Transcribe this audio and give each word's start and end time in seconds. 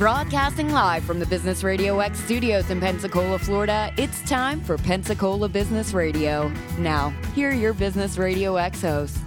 Broadcasting 0.00 0.72
live 0.72 1.04
from 1.04 1.18
the 1.18 1.26
Business 1.26 1.62
Radio 1.62 2.00
X 2.00 2.18
studios 2.20 2.70
in 2.70 2.80
Pensacola, 2.80 3.38
Florida, 3.38 3.92
it's 3.98 4.22
time 4.22 4.58
for 4.62 4.78
Pensacola 4.78 5.46
Business 5.46 5.92
Radio. 5.92 6.50
Now, 6.78 7.10
here 7.34 7.50
are 7.50 7.52
your 7.52 7.74
Business 7.74 8.16
Radio 8.16 8.56
X 8.56 8.80
hosts. 8.80 9.18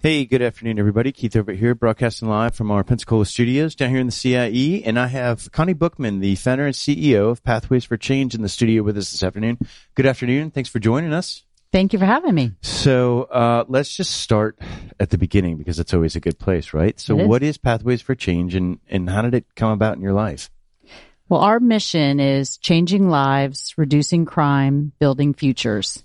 Hey, 0.00 0.26
good 0.26 0.42
afternoon, 0.42 0.78
everybody. 0.78 1.12
Keith 1.12 1.34
over 1.34 1.52
here, 1.52 1.74
broadcasting 1.74 2.28
live 2.28 2.54
from 2.54 2.70
our 2.70 2.84
Pensacola 2.84 3.24
studios 3.24 3.74
down 3.74 3.88
here 3.88 4.00
in 4.00 4.06
the 4.08 4.12
CIE. 4.12 4.82
And 4.84 4.98
I 4.98 5.06
have 5.06 5.50
Connie 5.50 5.72
Bookman, 5.72 6.20
the 6.20 6.34
founder 6.34 6.66
and 6.66 6.74
CEO 6.74 7.30
of 7.30 7.42
Pathways 7.42 7.86
for 7.86 7.96
Change 7.96 8.34
in 8.34 8.42
the 8.42 8.50
studio 8.50 8.82
with 8.82 8.98
us 8.98 9.12
this 9.12 9.22
afternoon. 9.22 9.56
Good 9.94 10.04
afternoon. 10.04 10.50
Thanks 10.50 10.68
for 10.68 10.78
joining 10.78 11.14
us. 11.14 11.43
Thank 11.74 11.92
you 11.92 11.98
for 11.98 12.04
having 12.04 12.36
me. 12.36 12.52
So, 12.60 13.24
uh, 13.24 13.64
let's 13.66 13.96
just 13.96 14.12
start 14.12 14.56
at 15.00 15.10
the 15.10 15.18
beginning 15.18 15.56
because 15.56 15.80
it's 15.80 15.92
always 15.92 16.14
a 16.14 16.20
good 16.20 16.38
place, 16.38 16.72
right? 16.72 17.00
So, 17.00 17.18
is. 17.18 17.26
what 17.26 17.42
is 17.42 17.58
Pathways 17.58 18.00
for 18.00 18.14
Change 18.14 18.54
and, 18.54 18.78
and 18.88 19.10
how 19.10 19.22
did 19.22 19.34
it 19.34 19.56
come 19.56 19.72
about 19.72 19.96
in 19.96 20.00
your 20.00 20.12
life? 20.12 20.50
Well, 21.28 21.40
our 21.40 21.58
mission 21.58 22.20
is 22.20 22.58
changing 22.58 23.08
lives, 23.08 23.74
reducing 23.76 24.24
crime, 24.24 24.92
building 25.00 25.34
futures. 25.34 26.04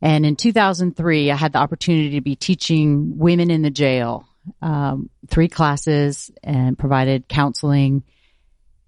And 0.00 0.24
in 0.24 0.36
2003, 0.36 1.32
I 1.32 1.34
had 1.34 1.54
the 1.54 1.58
opportunity 1.58 2.10
to 2.10 2.20
be 2.20 2.36
teaching 2.36 3.18
women 3.18 3.50
in 3.50 3.62
the 3.62 3.70
jail, 3.70 4.28
um, 4.62 5.10
three 5.26 5.48
classes 5.48 6.30
and 6.44 6.78
provided 6.78 7.26
counseling. 7.26 8.04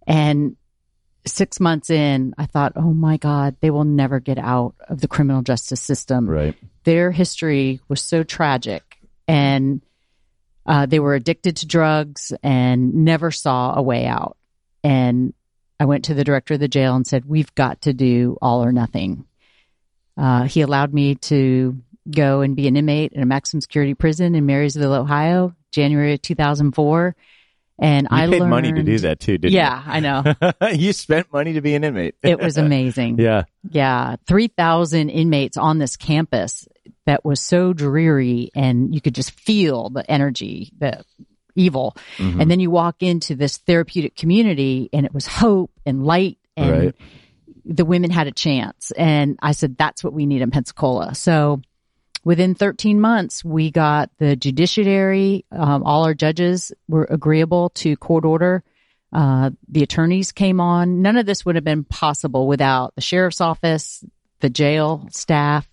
And 0.07 0.55
six 1.29 1.61
months 1.61 1.91
in, 1.91 2.35
I 2.37 2.47
thought, 2.47 2.73
oh 2.77 2.93
my 2.93 3.17
God, 3.17 3.57
they 3.61 3.71
will 3.71 3.85
never 3.85 4.21
get 4.21 4.39
out 4.39 4.75
of 4.89 5.01
the 5.01 5.09
criminal 5.09 5.43
justice 5.43 5.81
system. 5.81 6.29
Right. 6.29 6.55
their 6.85 7.11
history 7.11 7.81
was 7.89 8.01
so 8.01 8.23
tragic 8.23 8.83
and 9.27 9.83
uh, 10.67 10.87
they 10.87 11.01
were 11.01 11.15
addicted 11.15 11.57
to 11.57 11.67
drugs 11.67 12.33
and 12.43 12.95
never 13.05 13.31
saw 13.31 13.75
a 13.75 13.83
way 13.83 14.07
out. 14.07 14.37
And 14.83 15.35
I 15.81 15.85
went 15.85 16.07
to 16.07 16.15
the 16.15 16.25
director 16.25 16.55
of 16.55 16.61
the 16.61 16.69
jail 16.69 16.95
and 16.97 17.07
said, 17.07 17.25
We've 17.25 17.55
got 17.55 17.83
to 17.83 17.93
do 17.93 18.37
all 18.43 18.65
or 18.65 18.73
nothing. 18.73 19.27
Uh, 20.17 20.45
he 20.45 20.63
allowed 20.63 20.93
me 20.93 21.15
to 21.15 21.77
go 22.11 22.41
and 22.41 22.57
be 22.57 22.67
an 22.69 22.77
inmate 22.77 23.13
in 23.13 23.23
a 23.23 23.27
maximum 23.27 23.61
security 23.61 23.95
prison 23.95 24.35
in 24.35 24.47
Marysville, 24.47 24.95
Ohio, 24.95 25.55
January 25.73 26.15
of 26.15 26.23
2004. 26.23 27.15
And 27.81 28.09
You 28.11 28.17
I 28.17 28.27
paid 28.27 28.41
learned 28.41 28.51
money 28.51 28.73
to 28.73 28.83
do 28.83 28.99
that 29.01 29.21
too, 29.21 29.39
didn't 29.39 29.53
you? 29.53 29.59
Yeah, 29.59 29.83
I 29.87 30.01
know. 30.01 30.25
you? 30.73 30.93
spent 30.93 31.33
money 31.33 31.53
to 31.53 31.61
be 31.61 31.75
an 31.75 31.85
inmate. 31.85 32.17
It 32.23 32.41
was 32.41 32.57
amazing. 32.57 33.19
yeah. 33.21 33.45
Yeah, 33.71 34.17
3,000 34.27 35.11
inmates 35.11 35.57
on 35.57 35.79
this 35.79 35.97
campus 35.97 36.67
that 37.07 37.25
was 37.25 37.41
so 37.41 37.73
dreary 37.73 38.51
and 38.55 38.95
you 38.95 39.01
could 39.01 39.15
just 39.15 39.31
feel 39.31 39.91
the 39.91 40.09
energy, 40.11 40.73
the 40.79 41.05
evil. 41.55 41.97
Mhm. 42.17 42.41
And 42.43 42.51
then 42.51 42.61
you 42.61 42.71
walk 42.71 43.03
into 43.03 43.35
this 43.35 43.59
therapeutic 43.59 44.17
community 44.17 44.91
and 44.93 45.07
it 45.07 45.15
was 45.15 45.27
hope 45.27 45.71
and 45.87 46.05
light 46.05 46.39
and 46.57 46.71
Right. 46.71 46.95
the 47.65 47.85
women 47.85 48.11
had 48.11 48.27
a 48.27 48.33
chance. 48.33 48.91
And 48.93 49.39
I 49.43 49.53
said, 49.53 49.77
that's 49.77 50.03
what 50.03 50.13
we 50.13 50.27
need 50.27 50.43
in 50.43 50.51
Pensacola. 50.51 51.15
So 51.15 51.61
within 52.29 52.55
13 52.55 53.01
months, 53.01 53.43
we 53.43 53.71
got 53.71 54.11
the 54.19 54.37
judiciary, 54.37 55.47
um, 55.51 55.83
all 55.83 56.05
our 56.05 56.13
judges 56.13 56.71
were 56.87 57.07
agreeable 57.09 57.71
to 57.71 57.97
court 57.97 58.27
order. 58.27 58.63
Uh, 59.11 59.49
the 59.67 59.83
attorneys 59.83 60.31
came 60.31 60.61
on. 60.61 61.01
None 61.01 61.17
of 61.17 61.25
this 61.25 61.47
would 61.47 61.55
have 61.55 61.65
been 61.65 61.85
possible 61.85 62.47
without 62.47 62.95
the 62.95 63.01
sheriff's 63.01 63.41
office, 63.41 64.05
the 64.41 64.51
jail 64.51 65.09
staff, 65.11 65.67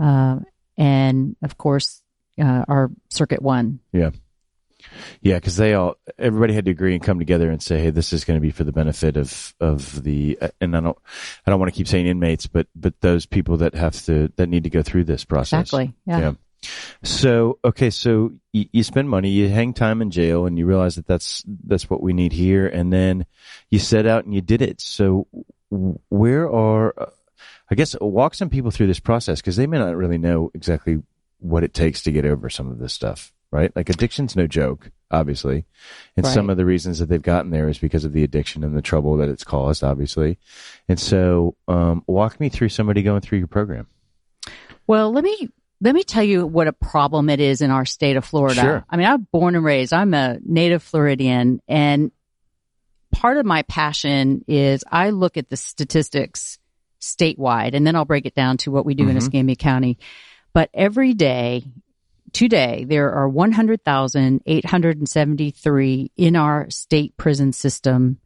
uh, 0.00 0.38
and 0.78 1.34
of 1.42 1.58
course, 1.58 2.00
uh, 2.40 2.64
our 2.68 2.92
circuit 3.10 3.42
one. 3.42 3.80
Yeah. 3.92 4.10
Yeah, 5.20 5.36
because 5.36 5.56
they 5.56 5.74
all, 5.74 5.96
everybody 6.18 6.54
had 6.54 6.64
to 6.66 6.70
agree 6.70 6.94
and 6.94 7.02
come 7.02 7.18
together 7.18 7.50
and 7.50 7.62
say, 7.62 7.78
"Hey, 7.78 7.90
this 7.90 8.12
is 8.12 8.24
going 8.24 8.36
to 8.36 8.40
be 8.40 8.50
for 8.50 8.64
the 8.64 8.72
benefit 8.72 9.16
of 9.16 9.54
of 9.60 10.02
the." 10.02 10.38
And 10.60 10.76
I 10.76 10.80
don't, 10.80 10.98
I 11.46 11.50
don't 11.50 11.60
want 11.60 11.72
to 11.72 11.76
keep 11.76 11.88
saying 11.88 12.06
inmates, 12.06 12.46
but 12.46 12.66
but 12.74 13.00
those 13.00 13.26
people 13.26 13.58
that 13.58 13.74
have 13.74 14.00
to 14.06 14.32
that 14.36 14.48
need 14.48 14.64
to 14.64 14.70
go 14.70 14.82
through 14.82 15.04
this 15.04 15.24
process. 15.24 15.60
Exactly. 15.60 15.94
Yeah. 16.06 16.18
Yeah. 16.18 16.32
So 17.02 17.58
okay, 17.64 17.90
so 17.90 18.32
you, 18.52 18.66
you 18.72 18.82
spend 18.84 19.10
money, 19.10 19.30
you 19.30 19.48
hang 19.48 19.74
time 19.74 20.00
in 20.00 20.10
jail, 20.10 20.46
and 20.46 20.58
you 20.58 20.66
realize 20.66 20.94
that 20.96 21.06
that's 21.06 21.44
that's 21.46 21.90
what 21.90 22.02
we 22.02 22.12
need 22.12 22.32
here, 22.32 22.66
and 22.66 22.92
then 22.92 23.26
you 23.70 23.78
set 23.78 24.06
out 24.06 24.24
and 24.24 24.34
you 24.34 24.40
did 24.40 24.62
it. 24.62 24.80
So 24.80 25.26
where 26.08 26.50
are, 26.50 26.94
uh, 26.96 27.10
I 27.70 27.74
guess, 27.74 27.96
walk 28.00 28.34
some 28.34 28.50
people 28.50 28.70
through 28.70 28.86
this 28.86 29.00
process 29.00 29.40
because 29.40 29.56
they 29.56 29.66
may 29.66 29.78
not 29.78 29.96
really 29.96 30.18
know 30.18 30.50
exactly 30.54 31.02
what 31.38 31.64
it 31.64 31.74
takes 31.74 32.02
to 32.02 32.12
get 32.12 32.24
over 32.24 32.48
some 32.48 32.70
of 32.70 32.78
this 32.78 32.92
stuff, 32.92 33.32
right? 33.52 33.70
Like 33.76 33.88
addiction's 33.88 34.34
no 34.34 34.46
joke, 34.48 34.90
obviously, 35.10 35.66
and 36.16 36.26
some 36.26 36.50
of 36.50 36.56
the 36.56 36.64
reasons 36.64 36.98
that 36.98 37.06
they've 37.08 37.22
gotten 37.22 37.50
there 37.50 37.68
is 37.68 37.78
because 37.78 38.04
of 38.04 38.12
the 38.12 38.24
addiction 38.24 38.64
and 38.64 38.76
the 38.76 38.82
trouble 38.82 39.16
that 39.18 39.28
it's 39.28 39.44
caused, 39.44 39.84
obviously. 39.84 40.38
And 40.88 40.98
so, 40.98 41.54
um, 41.68 42.02
walk 42.06 42.40
me 42.40 42.48
through 42.48 42.70
somebody 42.70 43.02
going 43.02 43.20
through 43.20 43.38
your 43.38 43.46
program. 43.46 43.86
Well, 44.86 45.12
let 45.12 45.22
me 45.22 45.48
let 45.80 45.94
me 45.94 46.02
tell 46.02 46.22
you 46.22 46.46
what 46.46 46.66
a 46.68 46.72
problem 46.72 47.28
it 47.28 47.40
is 47.40 47.60
in 47.60 47.70
our 47.70 47.84
state 47.84 48.16
of 48.16 48.24
Florida. 48.24 48.60
Sure. 48.60 48.84
I 48.88 48.96
mean, 48.96 49.06
I'm 49.06 49.26
born 49.32 49.54
and 49.54 49.64
raised. 49.64 49.92
I'm 49.92 50.14
a 50.14 50.38
native 50.44 50.82
Floridian, 50.82 51.60
and 51.68 52.10
part 53.12 53.36
of 53.36 53.44
my 53.44 53.62
passion 53.62 54.44
is 54.48 54.84
I 54.90 55.10
look 55.10 55.36
at 55.36 55.50
the 55.50 55.56
statistics 55.56 56.58
statewide, 57.00 57.74
and 57.74 57.86
then 57.86 57.96
I'll 57.96 58.04
break 58.04 58.26
it 58.26 58.34
down 58.34 58.56
to 58.58 58.70
what 58.70 58.86
we 58.86 58.94
do 58.94 59.08
in 59.08 59.16
Mhm. 59.16 59.18
Escambia 59.18 59.56
County. 59.56 59.98
But 60.52 60.70
every 60.72 61.14
day, 61.14 61.64
today, 62.32 62.84
there 62.88 63.12
are 63.12 63.28
100,873 63.28 66.10
in 66.16 66.36
our 66.36 66.70
state 66.70 67.16
prison 67.16 67.52
system 67.52 68.18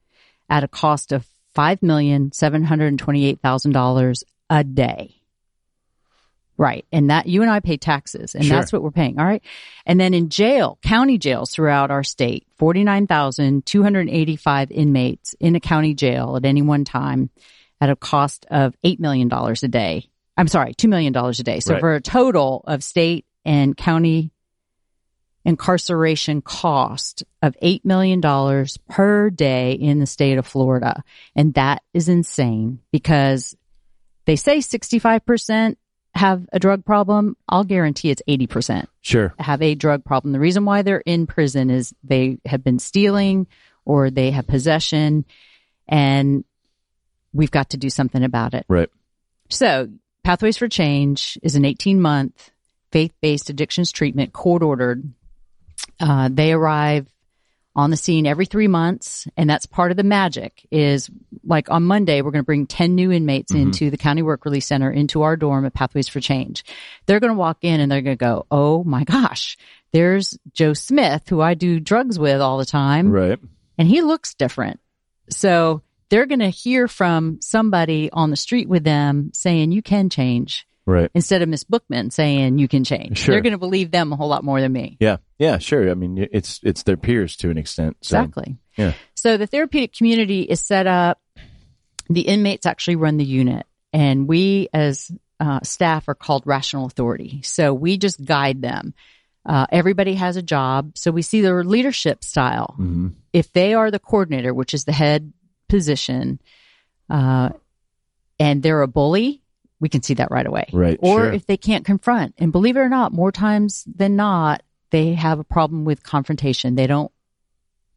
at 0.48 0.64
a 0.64 0.68
cost 0.68 1.12
of 1.12 1.26
$5,728,000 1.56 4.22
a 4.50 4.64
day. 4.64 5.12
Right. 6.58 6.86
And 6.90 7.10
that 7.10 7.26
you 7.26 7.42
and 7.42 7.50
I 7.50 7.60
pay 7.60 7.76
taxes 7.76 8.34
and 8.34 8.42
Sure. 8.44 8.56
that's 8.56 8.72
what 8.72 8.82
we're 8.82 8.90
paying. 8.90 9.18
All 9.18 9.26
right. 9.26 9.42
And 9.84 10.00
then 10.00 10.14
in 10.14 10.30
jail, 10.30 10.78
county 10.82 11.18
jails 11.18 11.50
throughout 11.50 11.90
our 11.90 12.02
state, 12.02 12.46
49,285 12.56 14.70
inmates 14.70 15.34
in 15.38 15.54
a 15.54 15.60
county 15.60 15.92
jail 15.92 16.34
at 16.36 16.46
any 16.46 16.62
one 16.62 16.84
time 16.84 17.28
at 17.80 17.90
a 17.90 17.96
cost 17.96 18.46
of 18.50 18.74
$8 18.82 18.98
million 19.00 19.30
a 19.30 19.54
day. 19.68 20.08
I'm 20.38 20.48
sorry, 20.48 20.72
$2 20.74 20.88
million 20.88 21.14
a 21.14 21.32
day. 21.42 21.60
So 21.60 21.74
Right. 21.74 21.80
for 21.80 21.94
a 21.94 22.00
total 22.00 22.64
of 22.66 22.82
state 22.82 23.26
and 23.46 23.76
county 23.76 24.30
incarceration 25.44 26.42
cost 26.42 27.22
of 27.40 27.56
$8 27.62 27.84
million 27.84 28.20
per 28.88 29.30
day 29.30 29.72
in 29.72 30.00
the 30.00 30.06
state 30.06 30.38
of 30.38 30.46
Florida. 30.46 31.04
And 31.36 31.54
that 31.54 31.82
is 31.94 32.08
insane 32.08 32.80
because 32.90 33.56
they 34.24 34.34
say 34.34 34.58
65% 34.58 35.76
have 36.16 36.48
a 36.52 36.58
drug 36.58 36.84
problem. 36.84 37.36
I'll 37.48 37.62
guarantee 37.62 38.10
it's 38.10 38.22
80% 38.28 38.86
Sure. 39.02 39.34
have 39.38 39.62
a 39.62 39.76
drug 39.76 40.04
problem. 40.04 40.32
The 40.32 40.40
reason 40.40 40.64
why 40.64 40.82
they're 40.82 41.02
in 41.06 41.28
prison 41.28 41.70
is 41.70 41.94
they 42.02 42.38
have 42.44 42.64
been 42.64 42.80
stealing 42.80 43.46
or 43.84 44.10
they 44.10 44.32
have 44.32 44.48
possession 44.48 45.24
and 45.86 46.44
we've 47.32 47.52
got 47.52 47.70
to 47.70 47.76
do 47.76 47.88
something 47.88 48.24
about 48.24 48.54
it. 48.54 48.66
Right. 48.68 48.90
So 49.48 49.90
Pathways 50.24 50.56
for 50.56 50.66
Change 50.66 51.38
is 51.40 51.54
an 51.54 51.64
18 51.64 52.00
month 52.00 52.50
faith 52.96 53.12
based 53.20 53.50
addictions 53.50 53.92
treatment 53.92 54.32
court 54.32 54.62
ordered. 54.62 55.12
Uh, 56.00 56.30
they 56.32 56.50
arrive 56.50 57.06
on 57.74 57.90
the 57.90 57.96
scene 57.98 58.26
every 58.26 58.46
three 58.46 58.68
months. 58.68 59.28
And 59.36 59.50
that's 59.50 59.66
part 59.66 59.90
of 59.90 59.98
the 59.98 60.02
magic 60.02 60.66
is 60.70 61.10
like 61.44 61.70
on 61.70 61.82
Monday, 61.82 62.22
we're 62.22 62.30
going 62.30 62.42
to 62.42 62.46
bring 62.46 62.66
10 62.66 62.94
new 62.94 63.12
inmates 63.12 63.52
into 63.52 63.90
the 63.90 63.98
county 63.98 64.22
work 64.22 64.46
release 64.46 64.64
center 64.64 64.90
into 64.90 65.20
our 65.20 65.36
dorm 65.36 65.66
at 65.66 65.74
Pathways 65.74 66.08
for 66.08 66.20
Change. 66.20 66.64
They're 67.04 67.20
going 67.20 67.34
to 67.34 67.38
walk 67.38 67.58
in 67.60 67.80
and 67.80 67.92
they're 67.92 68.00
going 68.00 68.16
to 68.16 68.24
go, 68.24 68.46
Oh 68.50 68.82
my 68.82 69.04
gosh, 69.04 69.58
there's 69.92 70.38
Joe 70.54 70.72
Smith, 70.72 71.28
who 71.28 71.42
I 71.42 71.52
do 71.52 71.78
drugs 71.78 72.18
with 72.18 72.40
all 72.40 72.56
the 72.56 72.64
time 72.64 73.10
Right. 73.10 73.38
and 73.76 73.86
he 73.86 74.00
looks 74.00 74.32
different. 74.32 74.80
So 75.28 75.82
they're 76.08 76.24
going 76.24 76.38
to 76.38 76.48
hear 76.48 76.88
from 76.88 77.40
somebody 77.42 78.08
on 78.10 78.30
the 78.30 78.36
street 78.36 78.70
with 78.70 78.84
them 78.84 79.32
saying 79.34 79.72
you 79.72 79.82
can 79.82 80.08
change 80.08 80.66
Right. 80.86 81.10
instead 81.14 81.42
of 81.42 81.48
Miss 81.48 81.64
Bookman 81.64 82.10
saying 82.12 82.58
you 82.58 82.68
can 82.68 82.84
change. 82.84 83.18
Sure. 83.18 83.34
They're 83.34 83.42
going 83.42 83.52
to 83.52 83.58
believe 83.58 83.90
them 83.90 84.12
a 84.12 84.16
whole 84.16 84.28
lot 84.28 84.44
more 84.44 84.60
than 84.60 84.72
me. 84.72 84.96
Yeah. 85.00 85.16
Yeah. 85.38 85.58
Sure. 85.58 85.90
I 85.90 85.94
mean, 85.94 86.28
it's 86.30 86.60
it's 86.62 86.84
their 86.84 86.96
peers 86.96 87.36
to 87.38 87.50
an 87.50 87.58
extent. 87.58 87.96
So, 88.02 88.18
Exactly. 88.20 88.56
Yeah. 88.76 88.92
So 89.14 89.36
the 89.36 89.46
therapeutic 89.48 89.92
community 89.94 90.42
is 90.42 90.60
set 90.60 90.86
up. 90.86 91.20
The 92.08 92.20
inmates 92.22 92.66
actually 92.66 92.96
run 92.96 93.16
the 93.16 93.24
unit 93.24 93.66
and 93.92 94.28
we 94.28 94.68
as 94.72 95.10
uh, 95.40 95.60
staff 95.64 96.08
are 96.08 96.14
called 96.14 96.44
rational 96.46 96.86
authority. 96.86 97.40
So 97.42 97.74
we 97.74 97.98
just 97.98 98.24
guide 98.24 98.62
them. 98.62 98.94
Uh, 99.44 99.66
everybody 99.72 100.14
has 100.14 100.36
a 100.36 100.42
job. 100.42 100.92
So 100.96 101.10
we 101.10 101.22
see 101.22 101.40
their 101.40 101.62
leadership 101.64 102.22
style. 102.24 102.76
Mhm. 102.78 103.14
if 103.32 103.52
they 103.52 103.74
are 103.74 103.90
the 103.90 103.98
coordinator, 103.98 104.54
which 104.54 104.72
is 104.72 104.84
the 104.84 104.92
head 104.92 105.32
position, 105.68 106.40
uh, 107.10 107.50
and 108.38 108.62
they're 108.62 108.82
a 108.82 108.88
bully, 108.88 109.42
we 109.80 109.88
can 109.88 110.02
see 110.02 110.14
that 110.14 110.30
right 110.30 110.46
away. 110.46 110.68
Right, 110.72 110.98
Or 111.00 111.20
sure. 111.20 111.32
if 111.32 111.46
they 111.46 111.56
can't 111.56 111.84
confront, 111.84 112.34
and 112.38 112.52
believe 112.52 112.76
it 112.76 112.80
or 112.80 112.88
not, 112.88 113.12
more 113.12 113.32
times 113.32 113.84
than 113.92 114.16
not, 114.16 114.62
they 114.90 115.14
have 115.14 115.38
a 115.38 115.44
problem 115.44 115.84
with 115.84 116.02
confrontation. 116.02 116.74
They 116.74 116.86
don't 116.86 117.12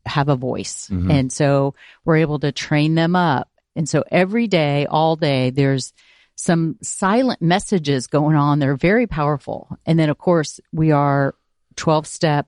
have 0.05 0.27
a 0.29 0.35
voice. 0.35 0.89
Mhm. 0.91 1.11
And 1.11 1.31
so 1.31 1.75
we're 2.03 2.17
able 2.17 2.39
to 2.39 2.51
train 2.51 2.95
them 2.95 3.15
up. 3.15 3.49
And 3.75 3.87
so 3.87 4.03
every 4.11 4.47
day, 4.47 4.85
all 4.87 5.15
day, 5.15 5.51
there's 5.51 5.93
some 6.35 6.77
silent 6.81 7.41
messages 7.41 8.07
going 8.07 8.35
on. 8.35 8.59
They're 8.59 8.75
very 8.75 9.07
powerful. 9.07 9.67
And 9.85 9.99
then, 9.99 10.09
of 10.09 10.17
course, 10.17 10.59
we 10.73 10.91
are 10.91 11.35
12 11.75 12.07
step, 12.07 12.47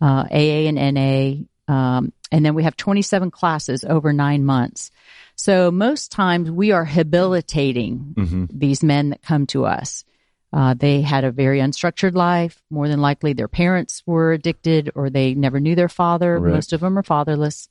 uh, 0.00 0.24
AA 0.30 0.66
and 0.68 0.78
NA. 0.78 1.46
Um, 1.68 2.12
and 2.34 2.44
then 2.44 2.56
we 2.56 2.64
have 2.64 2.76
27 2.76 3.30
classes 3.30 3.84
over 3.84 4.12
nine 4.12 4.44
months. 4.44 4.90
So 5.36 5.70
most 5.70 6.10
times 6.10 6.50
we 6.50 6.72
are 6.72 6.84
habilitating 6.84 8.14
hmm 8.16 8.44
these 8.50 8.82
men 8.82 9.10
that 9.10 9.22
come 9.22 9.46
to 9.46 9.64
us. 9.64 10.04
Uh, 10.52 10.74
they 10.74 11.00
had 11.00 11.24
a 11.24 11.30
very 11.30 11.60
unstructured 11.60 12.14
life. 12.14 12.60
More 12.70 12.88
than 12.88 13.00
likely, 13.00 13.32
their 13.32 13.48
parents 13.48 14.02
were 14.04 14.32
addicted 14.32 14.90
or 14.94 15.10
they 15.10 15.34
never 15.34 15.60
knew 15.60 15.74
their 15.76 15.88
father. 15.88 16.38
Right. 16.38 16.52
Most 16.52 16.72
of 16.72 16.80
them 16.80 16.98
are 16.98 17.02
fatherless. 17.02 17.68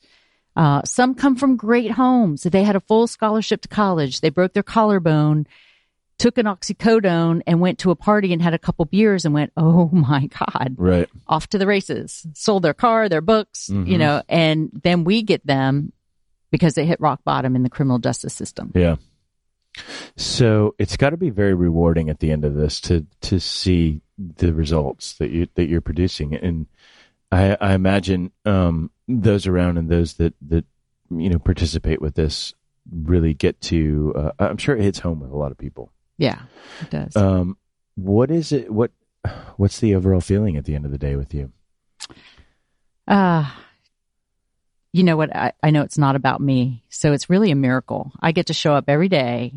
Uh, 0.56 0.81
some 0.83 1.13
come 1.13 1.36
from 1.36 1.57
great 1.57 1.92
homes. 1.92 2.44
They 2.44 2.63
had 2.63 2.75
a 2.75 2.81
full 2.81 3.07
scholarship 3.07 3.62
to 3.62 3.68
college. 3.68 4.21
They 4.21 4.30
broke 4.30 4.54
their 4.54 4.63
collarbone, 4.63 5.45
took 6.23 6.37
an 6.37 6.45
oxycodone, 6.45 7.41
and 7.45 7.59
went 7.59 7.79
to 7.79 7.91
a 7.91 7.95
party 7.95 8.31
and 8.31 8.41
had 8.41 8.53
a 8.53 8.57
couple 8.59 8.85
beers 8.85 9.25
and 9.25 9.33
went, 9.33 9.51
"Oh 9.57 9.89
my 9.93 10.27
god!" 10.27 10.75
Right. 10.77 11.09
Off 11.27 11.47
to 11.49 11.57
the 11.57 11.67
races. 11.67 12.25
Sold 12.33 12.63
their 12.63 12.73
car, 12.73 13.09
their 13.09 13.21
books, 13.21 13.69
Mhm. 13.71 13.87
you 13.87 13.97
know, 13.97 14.21
and 14.29 14.69
then 14.83 15.03
we 15.03 15.21
get 15.21 15.45
them 15.45 15.91
because 16.51 16.75
they 16.75 16.85
hit 16.85 16.99
rock 17.01 17.19
bottom 17.25 17.55
in 17.55 17.63
the 17.63 17.69
criminal 17.69 17.99
justice 17.99 18.33
system. 18.33 18.71
Yeah. 18.75 18.95
So 20.15 20.75
it's 20.77 20.97
got 20.97 21.09
to 21.11 21.17
be 21.17 21.29
very 21.31 21.53
rewarding 21.55 22.09
at 22.09 22.19
the 22.19 22.31
end 22.31 22.45
of 22.45 22.53
this 22.55 22.79
to 22.81 23.05
to 23.21 23.39
see 23.39 24.01
the 24.17 24.53
results 24.53 25.13
that 25.17 25.31
you 25.31 25.47
that 25.55 25.65
you're 25.67 25.81
producing, 25.81 26.35
and 26.35 26.67
I, 27.31 27.57
I 27.59 27.73
imagine 27.73 28.31
um, 28.45 28.91
those 29.07 29.47
around 29.47 29.77
and 29.77 29.89
those 29.89 30.13
that 30.15 30.35
that 30.49 30.65
you 31.09 31.29
know 31.29 31.39
participate 31.39 32.01
with 32.01 32.15
this 32.15 32.53
really 32.91 33.33
get 33.33 33.59
to. 33.61 34.13
Uh, 34.15 34.31
I'm 34.39 34.57
sure 34.57 34.75
it 34.77 34.83
hits 34.83 34.99
home 34.99 35.19
with 35.19 35.31
a 35.31 35.37
lot 35.37 35.51
of 35.51 35.57
people. 35.57 35.91
Yeah, 36.18 36.39
it 36.81 36.89
does. 36.89 37.15
Um, 37.15 37.57
what 37.95 38.31
is 38.31 38.51
it? 38.51 38.71
What 38.71 38.92
what's 39.57 39.80
the 39.80 39.95
overall 39.95 40.21
feeling 40.21 40.57
at 40.57 40.65
the 40.65 40.75
end 40.75 40.86
of 40.86 40.92
the 40.92 40.98
day 40.98 41.15
with 41.15 41.33
you? 41.33 41.51
Uh, 43.07 43.50
you 44.92 45.04
know 45.04 45.18
what? 45.18 45.36
I, 45.36 45.54
I 45.62 45.71
know 45.71 45.81
it's 45.81 45.98
not 45.98 46.15
about 46.15 46.42
me. 46.42 46.83
So 46.89 47.13
it's 47.13 47.30
really 47.30 47.51
a 47.51 47.56
miracle. 47.56 48.12
I 48.19 48.31
get 48.31 48.48
to 48.48 48.54
show 48.54 48.74
up 48.74 48.86
every 48.88 49.10
day 49.10 49.54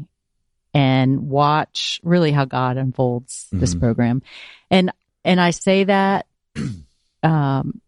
and 0.75 1.29
watch 1.29 2.01
really 2.03 2.33
how 2.33 2.45
God 2.45 2.77
unfolds 2.77 3.47
this 3.53 3.75
Mhm. 3.75 3.81
program. 3.81 4.23
And, 4.71 4.93
and 5.25 5.41
I 5.41 5.51
say 5.51 5.85
that, 5.85 6.27
um, 7.23 7.81